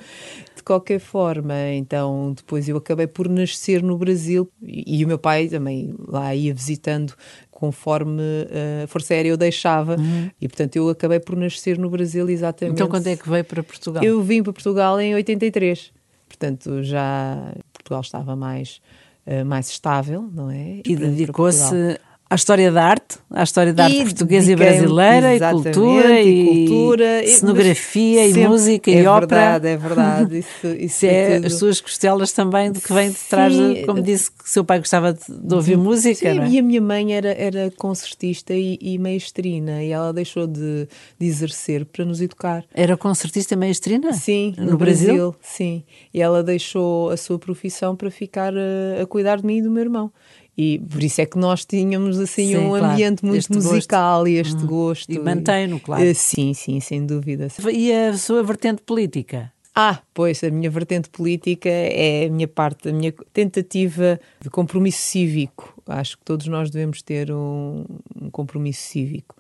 De 0.55 0.63
qualquer 0.63 0.99
forma, 0.99 1.53
então 1.73 2.34
depois 2.36 2.67
eu 2.67 2.77
acabei 2.77 3.05
por 3.05 3.29
nascer 3.29 3.84
no 3.84 3.97
Brasil 3.97 4.49
e, 4.62 4.99
e 4.99 5.05
o 5.05 5.08
meu 5.08 5.19
pai 5.19 5.47
também 5.47 5.93
lá 6.08 6.34
ia 6.34 6.53
visitando 6.53 7.13
conforme 7.51 8.21
eh, 8.49 8.81
a 8.84 8.88
Força 8.88 9.13
Aérea 9.13 9.34
o 9.34 9.38
deixava 9.38 9.95
e 10.41 10.47
portanto 10.47 10.75
eu 10.75 10.89
acabei 10.89 11.19
por 11.19 11.36
nascer 11.36 11.77
no 11.77 11.89
Brasil 11.89 12.27
exatamente. 12.29 12.75
Então, 12.75 12.88
quando 12.88 13.08
é 13.08 13.15
que 13.15 13.29
veio 13.29 13.45
para 13.45 13.63
Portugal? 13.63 14.03
Eu 14.03 14.21
vim 14.21 14.43
para 14.43 14.51
Portugal 14.51 14.99
em 14.99 15.15
83, 15.15 15.91
portanto 16.27 16.84
já 16.84 17.53
Portugal 17.71 18.01
estava 18.01 18.36
mais, 18.36 18.81
eh, 19.25 19.43
mais 19.43 19.69
estável, 19.69 20.27
não 20.34 20.49
é? 20.49 20.81
E 20.86 20.95
para 20.95 21.08
dedicou-se. 21.08 21.99
À 22.27 22.35
história 22.35 22.71
da 22.71 22.83
arte, 22.83 23.17
à 23.29 23.43
história 23.43 23.71
da 23.73 23.83
arte 23.85 24.03
portuguesa 24.03 24.51
e 24.51 24.55
brasileira, 24.55 25.35
e 25.35 25.39
cultura, 25.39 26.21
e, 26.21 26.65
cultura, 26.67 27.23
e- 27.23 27.27
cenografia, 27.27 28.27
e 28.27 28.47
música, 28.47 28.89
é 28.89 29.03
e 29.03 29.07
ópera. 29.07 29.59
verdade, 29.59 29.67
é 29.67 29.77
verdade, 29.77 30.38
isso, 30.39 30.67
isso 30.67 31.05
é 31.05 31.35
tudo. 31.35 31.45
as 31.47 31.53
suas 31.53 31.79
costelas 31.81 32.31
também 32.31 32.71
de 32.71 32.81
que 32.81 32.91
vem 32.91 33.11
de 33.11 33.17
trás, 33.29 33.53
de, 33.53 33.75
Sim. 33.75 33.85
como 33.85 34.01
disse 34.01 34.31
que 34.31 34.49
seu 34.49 34.65
pai 34.65 34.79
gostava 34.79 35.13
de, 35.13 35.19
de 35.29 35.53
ouvir 35.53 35.77
música, 35.77 36.31
Sim, 36.33 36.39
é? 36.39 36.47
e 36.47 36.59
a 36.59 36.63
minha 36.63 36.81
mãe 36.81 37.13
era, 37.13 37.29
era 37.31 37.71
concertista 37.77 38.53
e, 38.53 38.77
e 38.81 38.97
maestrina 38.97 39.83
e 39.83 39.91
ela 39.91 40.11
deixou 40.11 40.47
de, 40.47 40.88
de 41.19 41.27
exercer 41.27 41.85
para 41.85 42.03
nos 42.03 42.21
educar. 42.21 42.65
Era 42.73 42.97
concertista 42.97 43.53
e 43.53 43.57
maestrina? 43.57 44.13
Sim, 44.13 44.55
no, 44.57 44.77
Brasil? 44.77 45.35
Sim. 45.41 45.83
E 46.11 46.21
ela 46.21 46.41
deixou 46.41 47.11
a 47.11 47.17
sua 47.17 47.38
profissão 47.38 47.95
para 47.95 48.09
ficar 48.09 48.51
a, 48.55 49.03
a 49.03 49.05
cuidar 49.05 49.38
de 49.38 49.45
mim 49.45 49.57
e 49.57 49.61
do 49.61 49.69
meu 49.69 49.83
irmão. 49.83 50.11
E 50.57 50.79
por 50.79 51.03
isso 51.03 51.19
é 51.19 51.25
que 51.25 51.37
nós 51.37 51.65
tínhamos 51.65 52.17
assim 52.19 52.47
Sim, 52.49 52.57
um 52.57 52.69
claro, 52.69 52.85
ambiente 52.85 53.25
muito 53.25 53.39
este 53.39 53.53
gosto. 53.53 53.73
musical 53.73 54.27
e 54.27 54.35
este 54.37 54.63
gosto. 54.65 55.11
E 55.11 55.19
mantém-no, 55.19 55.79
claro. 55.79 56.03
Eh, 56.03 56.13
Sim, 56.13 56.53
sim, 56.53 56.79
sem 56.79 57.05
dúvida. 57.05 57.47
E 57.73 57.91
a 57.91 58.17
sua 58.17 58.41
vertente 58.41 58.81
política? 58.81 59.51
Ah, 59.77 59.99
pois, 60.13 60.41
a 60.41 60.49
minha 60.49 60.69
vertente 60.69 61.09
política 61.09 61.67
é 61.67 62.27
a 62.27 62.29
minha 62.29 62.47
parte, 62.47 62.87
a 62.87 62.93
minha 62.93 63.13
tentativa 63.33 64.17
de 64.39 64.49
compromisso 64.49 64.99
cívico. 64.99 65.73
Acho 65.85 66.17
que 66.17 66.23
todos 66.23 66.47
nós 66.47 66.69
devemos 66.69 67.01
ter 67.01 67.29
um, 67.29 67.83
um 68.21 68.29
compromisso 68.29 68.81
cívico. 68.83 69.35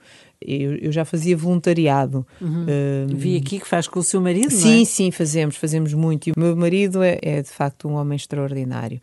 Eu, 0.47 0.75
eu 0.77 0.91
já 0.91 1.03
fazia 1.05 1.35
voluntariado. 1.35 2.25
eh, 2.41 3.05
Vi 3.09 3.37
aqui 3.37 3.59
que 3.59 3.67
faz 3.67 3.87
com 3.87 3.99
o 3.99 4.03
seu 4.03 4.21
marido, 4.21 4.51
não 4.51 4.59
Sim, 4.59 4.81
é? 4.81 4.85
sim, 4.85 5.11
fazemos, 5.11 5.55
fazemos 5.55 5.93
muito. 5.93 6.27
E 6.29 6.31
o 6.31 6.35
meu 6.37 6.55
marido 6.55 7.01
é, 7.03 7.17
é, 7.21 7.41
de 7.41 7.49
facto 7.49 7.87
um 7.87 7.93
homem 7.93 8.15
extraordinário. 8.15 8.99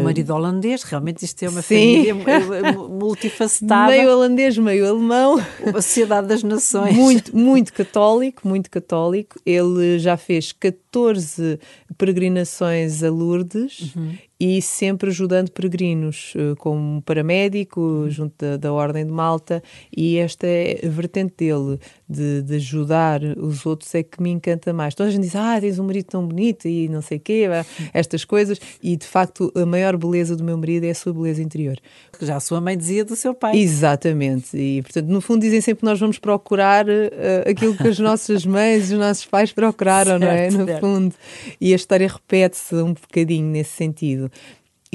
O 0.00 0.04
marido 0.04 0.34
holandês, 0.34 0.82
realmente 0.82 1.24
isto 1.24 1.42
é 1.44 1.48
uma 1.48 1.62
Sim. 1.62 2.04
família 2.04 2.16
eh, 2.66 2.72
multifacetada, 2.72 3.92
meio 3.92 4.10
holandês, 4.10 4.58
meio 4.58 4.86
alemão. 4.88 5.38
a 5.38 5.72
sociedade 5.80 6.26
das 6.26 6.42
nações. 6.42 6.94
Muito, 6.96 7.34
muito 7.36 7.72
católico, 7.72 8.46
muito 8.46 8.70
católico. 8.70 9.38
Ele 9.46 9.98
já 9.98 10.16
fez 10.16 10.52
14 10.52 11.58
peregrinações 11.96 13.02
a 13.02 13.10
Lourdes 13.10 13.94
e 14.38 14.60
sempre 14.60 15.10
ajudando 15.10 15.50
peregrinos, 15.50 16.34
eh, 16.36 16.54
como 16.56 17.00
paramédico, 17.02 18.06
junto 18.08 18.34
da, 18.38 18.56
da 18.56 18.72
Ordem 18.72 19.04
de 19.06 19.10
Malta. 19.10 19.62
E 19.96 20.18
esta 20.18 20.46
é 20.46 20.80
a 20.84 20.88
vertente 20.88 21.34
dele, 21.38 21.78
de, 22.08 22.42
de 22.42 22.54
ajudar 22.56 23.20
os 23.36 23.66
outros, 23.66 23.94
é 23.94 24.02
que 24.02 24.22
me 24.22 24.30
encanta 24.30 24.72
mais. 24.72 24.94
Toda 24.94 25.08
a 25.08 25.12
gente 25.12 25.22
diz, 25.22 25.34
ah, 25.34 25.60
tens 25.60 25.78
um 25.78 25.84
marido 25.84 26.06
tão 26.06 26.26
bonito 26.26 26.68
e 26.68 26.88
não 26.88 27.02
sei 27.02 27.18
o 27.18 27.20
quê, 27.20 27.44
estas 27.92 28.24
coisas. 28.24 28.60
E, 28.82 28.96
de 28.96 29.06
facto, 29.06 29.52
a 29.54 29.66
maior 29.66 29.96
beleza 29.96 30.36
do 30.36 30.44
meu 30.44 30.56
marido 30.56 30.84
é 30.84 30.90
a 30.90 30.94
sua 30.94 31.12
beleza 31.12 31.42
interior. 31.42 31.76
Já 32.20 32.36
a 32.36 32.40
sua 32.40 32.60
mãe 32.60 32.76
dizia 32.76 33.04
do 33.04 33.16
seu 33.16 33.34
pai. 33.34 33.56
Exatamente, 33.56 34.56
e 34.56 34.82
portanto, 34.82 35.08
no 35.08 35.20
fundo, 35.20 35.40
dizem 35.40 35.60
sempre 35.60 35.80
que 35.80 35.86
nós 35.86 35.98
vamos 35.98 36.18
procurar 36.18 36.88
eh, 36.88 37.44
aquilo 37.48 37.76
que 37.76 37.88
as 37.88 37.98
nossas 37.98 38.44
mães 38.46 38.90
e 38.90 38.94
os 38.94 39.00
nossos 39.00 39.26
pais 39.26 39.52
procuraram, 39.52 40.18
não 40.18 40.28
é? 40.28 40.50
Certo, 40.50 40.58
No 40.58 40.66
certo. 40.66 40.80
fundo, 40.80 41.14
e 41.60 41.72
a 41.72 41.76
história 41.76 42.08
repete-se 42.08 42.74
um 42.76 42.94
bocadinho 42.94 43.46
nesse 43.46 43.70
sentido. 43.70 44.30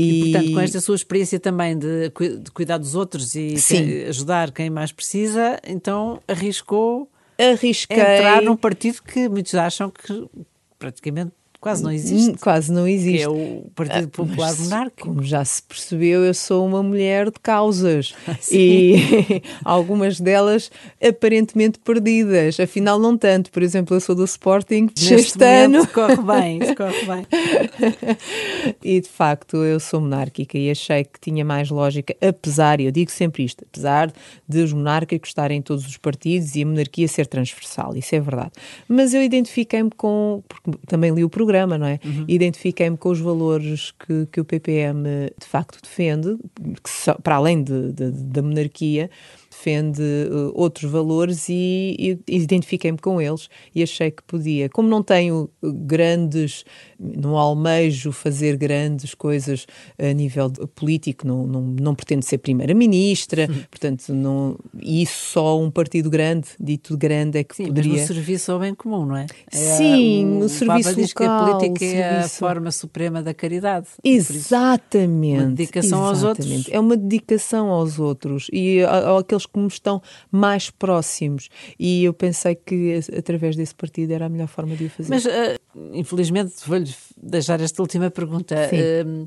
E, 0.02 0.32
portanto, 0.32 0.54
com 0.54 0.60
esta 0.60 0.82
sua 0.82 0.96
experiência 0.96 1.40
também 1.40 1.78
de, 1.78 2.10
de 2.10 2.52
cuidar 2.52 2.78
dos 2.78 2.96
outros 2.96 3.36
e 3.36 3.56
ajudar 4.08 4.52
quem 4.52 4.70
mais 4.70 4.92
precisa, 4.92 5.60
então 5.66 6.22
arriscou 6.28 7.10
arrisquei. 7.38 7.98
entrar 7.98 8.42
num 8.42 8.56
partido 8.56 9.02
que 9.02 9.28
muitos 9.28 9.56
acham 9.56 9.90
que 9.90 10.28
praticamente 10.78 11.32
quase 11.62 11.82
não 11.84 11.92
existe, 11.92 12.32
Hum, 12.32 12.36
Quase 12.42 12.72
não 12.74 12.86
que 12.86 12.92
existe. 12.92 13.22
é 13.22 13.30
o 13.30 13.66
Partido 13.76 14.10
Popular 14.10 14.50
Mas, 14.50 14.60
Monárquico. 14.60 15.08
Como 15.08 15.24
já 15.24 15.46
se 15.46 15.62
percebeu, 15.64 16.26
eu 16.26 16.34
sou 16.34 16.66
uma 16.68 16.82
mulher 16.84 17.28
de 17.32 17.40
causas 17.42 18.14
e 18.52 18.96
algumas 19.64 20.20
delas 20.20 20.70
aparentemente 21.02 21.78
perdidas. 21.80 22.60
Afinal, 22.60 23.00
não 23.00 23.16
tanto. 23.18 23.52
Por 23.52 23.62
exemplo, 23.64 23.96
eu 23.96 24.02
sou 24.02 24.16
do 24.16 24.26
Sporting 24.26 24.90
Neste 25.00 25.44
ano. 25.44 25.88
corre 25.88 26.18
bem, 26.18 26.60
corre 26.76 27.06
bem. 27.06 27.26
e 28.84 29.00
de 29.02 29.08
facto 29.10 29.58
eu 29.58 29.80
sou 29.80 30.02
monárquica 30.02 30.58
e 30.58 30.70
achei 30.72 31.04
que 31.04 31.20
tinha 31.20 31.46
mais 31.46 31.70
lógica, 31.70 32.16
apesar, 32.22 32.80
e 32.80 32.86
eu 32.86 32.92
digo 32.92 33.12
sempre 33.12 33.44
isto, 33.44 33.64
apesar 33.72 34.12
de 34.48 34.60
os 34.64 34.74
monárquicos 34.74 35.30
estarem 35.30 35.60
em 35.60 35.62
todos 35.62 35.86
os 35.86 35.98
partidos 35.98 36.56
e 36.56 36.64
a 36.64 36.66
monarquia 36.66 37.08
ser 37.08 37.28
transversal, 37.28 37.96
isso 37.96 38.16
é 38.16 38.20
verdade. 38.20 38.52
Mas 38.88 39.14
eu 39.14 39.22
identifiquei-me 39.22 39.92
com, 39.92 40.44
porque 40.48 40.72
também 40.88 41.12
li 41.14 41.24
o 41.24 41.30
programa, 41.30 41.51
não 41.78 41.88
é? 41.88 42.00
Identifiquei-me 42.28 42.98
com 42.98 43.10
os 43.10 43.20
valores 43.20 43.92
que, 43.92 44.26
que 44.32 44.40
o 44.42 44.46
PPM 44.46 45.04
de 45.40 45.46
facto 45.46 45.80
defende, 45.82 46.38
que 46.84 46.90
para 47.24 47.36
além 47.36 47.64
de- 47.64 47.92
de- 47.92 48.12
da 48.12 48.42
monarquia, 48.42 49.10
defende 49.62 50.02
uh, 50.02 50.52
outros 50.56 50.90
valores 50.90 51.48
e, 51.48 52.20
e 52.28 52.36
identifiquei-me 52.36 52.98
com 52.98 53.22
eles 53.22 53.48
e 53.76 53.84
achei 53.84 54.10
que 54.10 54.24
podia. 54.24 54.68
Como 54.70 54.90
não 54.90 55.04
tenho 55.04 55.50
grandes, 55.62 56.66
não 57.00 57.38
almejo 57.38 58.12
fazer 58.12 58.58
grandes 58.58 59.14
coisas 59.14 59.68
a 60.00 60.12
nível 60.14 60.50
político, 60.74 61.28
não, 61.28 61.46
não, 61.46 61.62
não 61.62 61.96
pretendo 61.96 62.26
ser 62.26 62.40
primeira-ministra, 62.40 63.48
hum. 63.50 63.64
portanto, 63.70 64.14
não, 64.14 64.58
isso 64.82 65.32
só 65.32 65.60
um 65.60 65.70
partido 65.70 66.10
grande, 66.10 66.48
dito 66.60 66.98
grande, 66.98 67.38
é 67.38 67.44
que 67.44 67.56
Sim, 67.56 67.68
poderia... 67.68 67.92
Mas 67.92 68.02
no 68.02 68.16
serviço 68.16 68.52
ao 68.52 68.60
bem 68.60 68.74
comum, 68.74 69.06
não 69.06 69.16
é? 69.16 69.28
é 69.52 69.58
Sim, 69.58 70.26
o, 70.26 70.46
o 70.46 70.50
serviço 70.50 70.90
Papa 70.90 71.02
diz 71.02 71.14
local, 71.14 71.16
que 71.16 71.24
a 71.24 71.56
política 71.56 71.86
serviço... 71.86 72.02
é 72.02 72.20
a 72.20 72.30
forma 72.30 72.72
suprema 72.72 73.22
da 73.22 73.34
caridade. 73.34 73.88
Exatamente. 74.04 75.44
Uma 75.44 75.50
dedicação 75.52 76.12
exatamente. 76.12 76.16
aos 76.16 76.24
outros. 76.24 76.70
É 76.72 76.80
uma 76.80 76.98
dedicação 76.98 77.70
aos 77.70 78.00
outros 78.00 78.48
e 78.52 78.80
àqueles 79.18 79.46
que 79.52 79.60
me 79.60 79.68
estão 79.68 80.02
mais 80.32 80.70
próximos. 80.70 81.50
E 81.80 82.04
eu 82.04 82.14
pensei 82.14 82.56
que 82.56 83.00
através 83.18 83.56
desse 83.56 83.76
partido 83.76 84.12
era 84.12 84.26
a 84.26 84.30
melhor 84.30 84.48
forma 84.48 84.76
de 84.76 84.86
o 84.86 84.90
fazer. 84.90 85.10
Mas, 85.10 85.26
uh, 85.26 85.60
infelizmente, 85.94 86.54
vou-lhe 86.66 86.94
deixar 87.18 87.62
esta 87.62 87.82
última 87.82 88.10
pergunta. 88.10 88.56
Uh, 88.56 89.26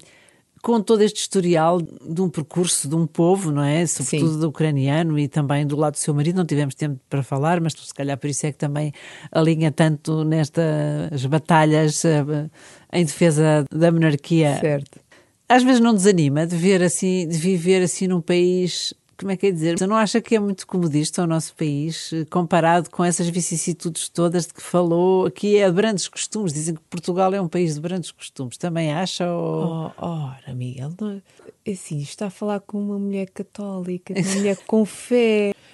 com 0.64 0.80
todo 0.80 1.02
este 1.02 1.20
historial 1.20 1.78
de 1.82 2.22
um 2.22 2.30
percurso 2.30 2.88
de 2.88 2.94
um 2.94 3.06
povo, 3.06 3.52
não 3.52 3.62
é? 3.62 3.86
Sobretudo 3.86 4.32
Sim. 4.32 4.40
do 4.40 4.48
ucraniano 4.48 5.18
e 5.18 5.28
também 5.28 5.66
do 5.66 5.76
lado 5.76 5.92
do 5.92 5.98
seu 5.98 6.14
marido, 6.14 6.36
não 6.36 6.46
tivemos 6.46 6.74
tempo 6.74 6.98
para 7.06 7.22
falar, 7.22 7.60
mas 7.60 7.74
se 7.74 7.92
calhar 7.92 8.16
por 8.16 8.30
isso 8.30 8.46
é 8.46 8.52
que 8.52 8.56
também 8.56 8.90
alinha 9.30 9.70
tanto 9.70 10.24
nestas 10.24 11.26
batalhas 11.26 12.02
uh, 12.04 12.50
em 12.90 13.04
defesa 13.04 13.66
da 13.70 13.92
monarquia. 13.92 14.56
Certo. 14.58 14.98
Às 15.46 15.62
vezes 15.62 15.80
não 15.80 15.92
desanima 15.92 16.46
de 16.46 16.56
ver 16.56 16.82
assim, 16.82 17.28
de 17.28 17.36
viver 17.36 17.82
assim 17.82 18.08
num 18.08 18.22
país 18.22 18.94
como 19.18 19.32
é 19.32 19.36
que 19.36 19.46
é 19.46 19.50
dizer? 19.50 19.78
Você 19.78 19.86
não 19.86 19.96
acha 19.96 20.20
que 20.20 20.34
é 20.34 20.40
muito 20.40 20.66
comodista 20.66 21.22
o 21.22 21.26
nosso 21.26 21.54
país, 21.54 22.10
comparado 22.30 22.90
com 22.90 23.04
essas 23.04 23.28
vicissitudes 23.28 24.08
todas 24.08 24.46
de 24.46 24.54
que 24.54 24.62
falou? 24.62 25.26
Aqui 25.26 25.56
é 25.58 25.68
de 25.68 25.74
grandes 25.74 26.08
costumes, 26.08 26.52
dizem 26.52 26.74
que 26.74 26.80
Portugal 26.82 27.32
é 27.34 27.40
um 27.40 27.48
país 27.48 27.74
de 27.74 27.80
grandes 27.80 28.10
costumes. 28.10 28.56
Também 28.56 28.92
acha? 28.92 29.30
Ou... 29.30 29.92
Oh, 29.96 30.06
ora, 30.06 30.54
Miguel, 30.54 30.92
não, 31.00 31.22
é 31.64 31.70
assim, 31.70 31.98
está 31.98 32.26
a 32.26 32.30
falar 32.30 32.60
com 32.60 32.78
uma 32.78 32.98
mulher 32.98 33.30
católica, 33.30 34.14
uma 34.14 34.34
mulher 34.34 34.56
com 34.66 34.84
fé. 34.84 35.54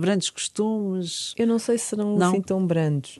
Brandos 0.00 0.30
costumes. 0.30 1.34
Eu 1.36 1.46
não 1.46 1.58
sei 1.58 1.76
se 1.76 1.86
serão 1.86 2.16
não. 2.16 2.28
assim 2.28 2.40
tão 2.40 2.66
brandos. 2.66 3.18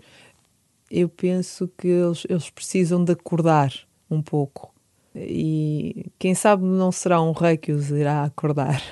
Eu 0.91 1.07
penso 1.07 1.71
que 1.77 1.87
eles, 1.87 2.27
eles 2.29 2.49
precisam 2.49 3.05
de 3.05 3.13
acordar 3.13 3.75
um 4.11 4.23
pouco 4.23 4.73
e 5.17 6.07
quem 6.19 6.35
sabe 6.35 6.65
não 6.65 6.93
será 6.93 7.23
um 7.23 7.33
rei 7.33 7.57
que 7.57 7.73
os 7.73 7.91
irá 7.91 8.25
acordar. 8.25 8.83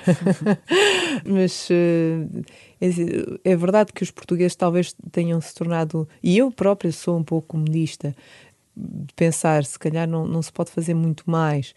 Mas 1.23 1.69
uh, 1.69 2.43
é, 2.81 3.51
é, 3.51 3.55
verdade 3.55 3.93
que 3.93 4.03
os 4.03 4.11
portugueses 4.11 4.55
talvez 4.55 4.95
tenham 5.11 5.39
se 5.39 5.53
tornado, 5.53 6.07
e 6.21 6.37
eu 6.37 6.51
própria 6.51 6.91
sou 6.91 7.17
um 7.17 7.23
pouco 7.23 7.49
comunista, 7.49 8.15
de 8.75 9.13
pensar 9.15 9.63
se 9.63 9.79
calhar 9.79 10.07
não, 10.07 10.27
não 10.27 10.41
se 10.41 10.51
pode 10.51 10.71
fazer 10.71 10.93
muito 10.93 11.29
mais 11.29 11.73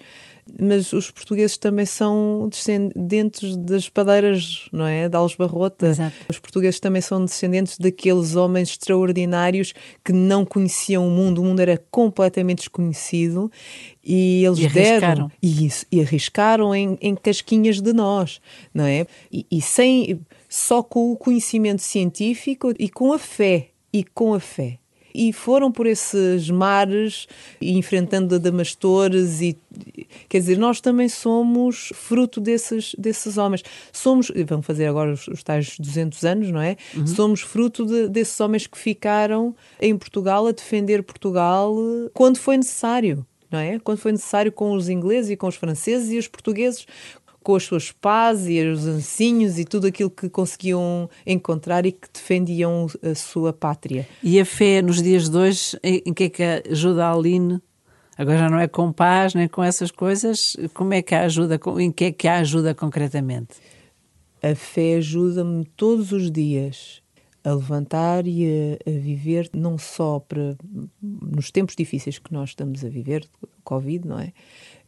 mas 0.61 0.93
os 0.93 1.11
portugueses 1.11 1.57
também 1.57 1.85
são 1.85 2.49
descendentes 2.49 3.57
das 3.57 3.89
padeiras, 3.89 4.69
não 4.73 4.87
é? 4.87 5.09
Da 5.09 5.19
Alesbarrota. 5.19 5.89
Exato. 5.89 6.17
Os 6.29 6.39
portugueses 6.39 6.81
também 6.81 7.03
são 7.03 7.25
descendentes 7.25 7.79
daqueles 7.79 8.37
homens 8.37 8.71
extraordinários 8.71 9.75
que 10.05 10.13
não 10.13 10.45
conheciam 10.45 11.07
o 11.07 11.11
mundo, 11.11 11.43
o 11.43 11.45
mundo 11.45 11.61
era 11.61 11.77
completamente 11.91 12.59
desconhecido 12.59 13.51
e 14.03 14.45
eles 14.45 14.59
e 14.59 14.69
deram 14.69 15.31
e 15.43 15.67
isso 15.67 15.85
e 15.91 16.01
arriscaram 16.01 16.75
em, 16.75 16.97
em 17.01 17.15
casquinhas 17.15 17.81
de 17.81 17.93
nós, 17.93 18.41
não 18.73 18.85
é? 18.85 19.07
E, 19.31 19.47
e 19.51 19.61
sem 19.61 20.21
só 20.49 20.83
com 20.83 21.13
o 21.13 21.17
conhecimento 21.17 21.83
científico 21.83 22.73
e 22.79 22.89
com 22.89 23.13
a 23.13 23.19
fé 23.19 23.69
e 23.93 24.03
com 24.03 24.33
a 24.33 24.41
fé 24.41 24.79
e 25.19 25.33
foram 25.33 25.73
por 25.73 25.85
esses 25.85 26.49
mares, 26.49 27.27
enfrentando 27.61 28.37
adamastores 28.37 29.41
e 29.41 29.59
quer 30.29 30.39
dizer, 30.39 30.57
nós 30.57 30.81
também 30.81 31.09
somos 31.09 31.91
fruto 31.93 32.41
desses, 32.41 32.95
desses 32.97 33.37
homens. 33.37 33.65
Somos, 33.93 34.31
vão 34.47 34.63
fazer 34.63 34.87
agora 34.87 35.13
os, 35.13 35.27
os 35.27 35.43
tais 35.43 35.77
200 35.77 36.25
anos, 36.25 36.51
não 36.53 36.61
é? 36.61 36.77
Uhum. 36.97 37.05
Somos 37.05 37.41
fruto 37.41 37.85
de, 37.85 38.09
desses 38.09 38.39
homens 38.41 38.69
que 38.69 38.79
ficaram 38.79 39.57
em 39.81 39.99
Portugal 39.99 40.47
a 40.47 40.53
defender 40.53 41.03
Portugal 41.03 41.75
quando 42.15 42.39
foi 42.39 42.57
necessário. 42.57 43.27
Não 43.51 43.59
é? 43.59 43.79
Quando 43.79 43.97
foi 43.97 44.13
necessário 44.13 44.53
com 44.53 44.73
os 44.73 44.91
ingleses 44.91 45.31
e 45.31 45.37
com 45.37 45.49
os 45.49 45.57
franceses 45.57 46.13
e 46.13 46.19
os 46.19 46.29
portugueses 46.29 46.87
com 47.49 47.57
as 47.57 47.63
suas 47.63 47.91
pás 47.91 48.47
e 48.47 48.61
os 48.61 48.87
ancinhos 48.87 49.59
e 49.59 49.65
tudo 49.65 49.87
aquilo 49.87 50.11
que 50.11 50.29
conseguiam 50.29 51.09
encontrar 51.27 51.87
e 51.87 51.93
que 51.93 52.07
defendiam 52.13 52.87
a 53.03 53.15
sua 53.15 53.55
pátria. 53.55 54.07
E 54.23 54.39
a 54.39 54.45
fé 54.45 54.83
nos 54.83 55.03
dias 55.03 55.31
de 55.31 55.37
hoje, 55.39 55.79
em 55.83 56.13
que 56.13 56.25
é 56.25 56.29
que 56.29 56.43
ajuda 56.71 57.07
a 57.07 57.15
Aline? 57.15 57.59
Agora 58.19 58.37
já 58.37 58.51
não 58.51 58.59
é 58.59 58.69
com 58.69 58.93
paz 58.93 59.33
nem 59.33 59.49
com 59.49 59.65
essas 59.65 59.91
coisas. 59.91 60.59
Como 60.75 60.93
é 60.93 61.01
que 61.01 61.15
a 61.15 61.23
ajuda? 61.23 61.59
Em 61.79 61.91
que 61.91 62.05
é 62.05 62.13
que 62.13 62.29
a 62.29 62.41
ajuda 62.41 62.75
concretamente? 62.75 63.55
A 64.43 64.55
fé 64.55 64.97
ajuda-me 64.97 65.65
todos 65.75 66.13
os 66.13 66.31
dias 66.31 67.01
a 67.43 67.55
levantar 67.55 68.27
e 68.27 68.45
a, 68.45 68.91
a, 68.91 68.93
viver, 68.93 69.49
não 69.55 69.79
só 69.79 70.21
para 70.21 70.55
nos 71.01 71.51
tempos 71.51 71.75
difíceis 71.75 72.19
que 72.19 72.31
nós 72.31 72.51
estamos 72.51 72.85
a 72.85 72.91
viver, 72.91 73.27
Covid, 73.65 74.07
não 74.07 74.19
é? 74.19 74.35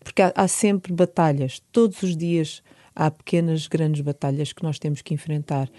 Porque 0.03 0.23
há, 0.23 0.33
há 0.35 0.49
sempre 0.49 0.93
batalhas, 0.93 1.63
todos 1.71 2.03
os 2.03 2.17
dias 2.17 2.63
há 2.95 3.11
pequenas, 3.11 3.67
grandes 3.67 4.01
batalhas 4.01 4.53
que 4.53 4.63
nós 4.63 4.79
temos 4.79 5.03
que 5.03 5.15
enfrentar. 5.15 5.71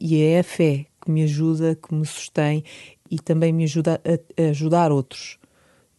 E 0.00 0.20
é 0.20 0.40
a 0.40 0.44
fé 0.44 0.86
que 1.00 1.10
me 1.10 1.22
ajuda, 1.22 1.74
que 1.74 1.94
me 1.94 2.04
sustém 2.04 2.64
e 3.10 3.18
também 3.18 3.52
me 3.52 3.64
ajuda 3.64 4.00
a, 4.04 4.42
a 4.42 4.50
ajudar 4.50 4.92
outros. 4.92 5.38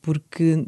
Porque 0.02 0.66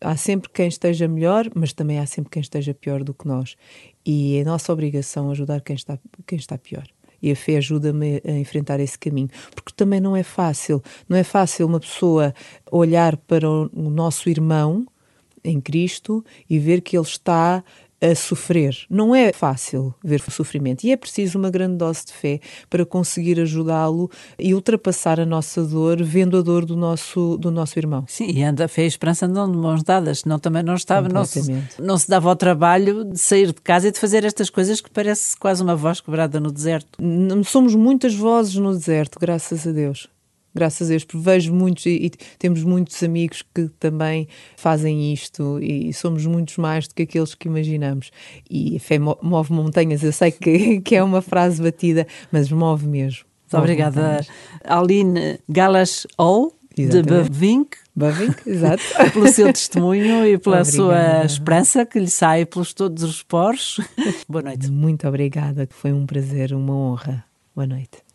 há 0.00 0.16
sempre 0.16 0.48
quem 0.50 0.68
esteja 0.68 1.08
melhor, 1.08 1.50
mas 1.54 1.72
também 1.72 1.98
há 1.98 2.06
sempre 2.06 2.30
quem 2.30 2.40
esteja 2.40 2.74
pior 2.74 3.02
do 3.02 3.14
que 3.14 3.26
nós. 3.26 3.56
E 4.04 4.36
é 4.36 4.44
nossa 4.44 4.72
obrigação 4.72 5.30
ajudar 5.30 5.60
quem 5.60 5.76
está, 5.76 5.98
quem 6.26 6.38
está 6.38 6.56
pior. 6.56 6.86
E 7.20 7.32
a 7.32 7.36
fé 7.36 7.56
ajuda-me 7.56 8.22
a 8.24 8.30
enfrentar 8.32 8.78
esse 8.78 8.98
caminho. 8.98 9.28
Porque 9.54 9.72
também 9.74 10.00
não 10.00 10.16
é 10.16 10.22
fácil. 10.22 10.80
Não 11.08 11.16
é 11.16 11.24
fácil 11.24 11.66
uma 11.66 11.80
pessoa 11.80 12.32
olhar 12.70 13.16
para 13.16 13.48
o 13.48 13.90
nosso 13.90 14.30
irmão 14.30 14.86
em 15.44 15.60
Cristo 15.60 16.24
e 16.48 16.58
ver 16.58 16.80
que 16.80 16.96
ele 16.96 17.06
está 17.06 17.62
a 18.00 18.14
sofrer. 18.14 18.76
Não 18.88 19.14
é 19.14 19.32
fácil 19.32 19.94
ver 20.02 20.22
o 20.26 20.30
sofrimento 20.30 20.84
e 20.84 20.92
é 20.92 20.96
preciso 20.96 21.38
uma 21.38 21.50
grande 21.50 21.76
dose 21.76 22.06
de 22.06 22.12
fé 22.12 22.40
para 22.70 22.86
conseguir 22.86 23.40
ajudá-lo 23.40 24.10
e 24.38 24.54
ultrapassar 24.54 25.18
a 25.18 25.26
nossa 25.26 25.64
dor, 25.64 26.02
vendo 26.02 26.36
a 26.36 26.42
dor 26.42 26.64
do 26.64 26.76
nosso, 26.76 27.36
do 27.38 27.50
nosso 27.50 27.78
irmão. 27.78 28.04
Sim, 28.06 28.30
e 28.30 28.42
anda 28.42 28.66
a 28.66 28.68
fé 28.68 28.82
e 28.82 28.84
a 28.84 28.88
esperança 28.88 29.26
andam 29.26 29.50
de 29.50 29.58
mãos 29.58 29.82
dadas, 29.82 30.20
senão 30.20 30.38
também 30.38 30.62
não 30.62 30.74
estava, 30.74 31.08
não 31.08 31.24
se, 31.24 31.40
não 31.78 31.98
se 31.98 32.08
dava 32.08 32.28
ao 32.28 32.36
trabalho 32.36 33.04
de 33.04 33.18
sair 33.18 33.48
de 33.48 33.60
casa 33.60 33.88
e 33.88 33.92
de 33.92 33.98
fazer 33.98 34.24
estas 34.24 34.48
coisas 34.48 34.80
que 34.80 34.90
parece 34.90 35.36
quase 35.36 35.62
uma 35.62 35.74
voz 35.74 36.00
quebrada 36.00 36.38
no 36.38 36.52
deserto. 36.52 36.98
Somos 37.44 37.74
muitas 37.74 38.14
vozes 38.14 38.54
no 38.54 38.72
deserto, 38.72 39.18
graças 39.18 39.66
a 39.66 39.72
Deus 39.72 40.08
graças 40.54 40.88
a 40.88 40.90
Deus, 40.90 41.04
porque 41.04 41.18
vejo 41.18 41.52
muitos 41.54 41.86
e, 41.86 42.06
e, 42.06 42.10
temos 42.38 42.62
muitos 42.64 43.02
amigos 43.02 43.42
que 43.54 43.68
também 43.78 44.28
fazem 44.56 45.12
isto 45.12 45.58
e 45.60 45.92
somos 45.92 46.26
muitos 46.26 46.56
mais 46.56 46.88
do 46.88 46.94
que 46.94 47.02
aqueles 47.02 47.34
que 47.34 47.48
imaginamos. 47.48 48.10
E 48.50 48.76
a 48.76 48.80
fé 48.80 48.98
move 48.98 49.52
montanhas, 49.52 50.02
eu 50.02 50.12
sei 50.12 50.30
que, 50.30 50.80
que 50.82 50.96
é 50.96 51.02
uma 51.02 51.22
frase 51.22 51.62
batida, 51.62 52.06
mas 52.32 52.50
move 52.50 52.86
mesmo. 52.86 53.24
Muito 53.50 53.62
obrigada, 53.62 54.26
Aline 54.62 55.38
Galas 55.48 56.06
Ou, 56.18 56.54
de 56.76 57.02
Bavink. 57.02 57.78
Bavink, 57.96 58.48
exato. 58.48 58.82
pelo 59.12 59.26
seu 59.28 59.52
testemunho 59.52 60.26
e 60.26 60.38
pela 60.38 60.60
obrigada. 60.60 60.64
sua 60.64 61.24
esperança 61.24 61.86
que 61.86 61.98
lhe 61.98 62.10
sai 62.10 62.44
pelos 62.44 62.72
todos 62.72 63.02
os 63.02 63.22
poros. 63.22 63.80
Boa 64.28 64.42
noite. 64.42 64.70
Muito 64.70 65.08
obrigada, 65.08 65.66
foi 65.70 65.92
um 65.92 66.06
prazer, 66.06 66.52
uma 66.52 66.74
honra. 66.74 67.24
Boa 67.54 67.66
noite. 67.66 68.07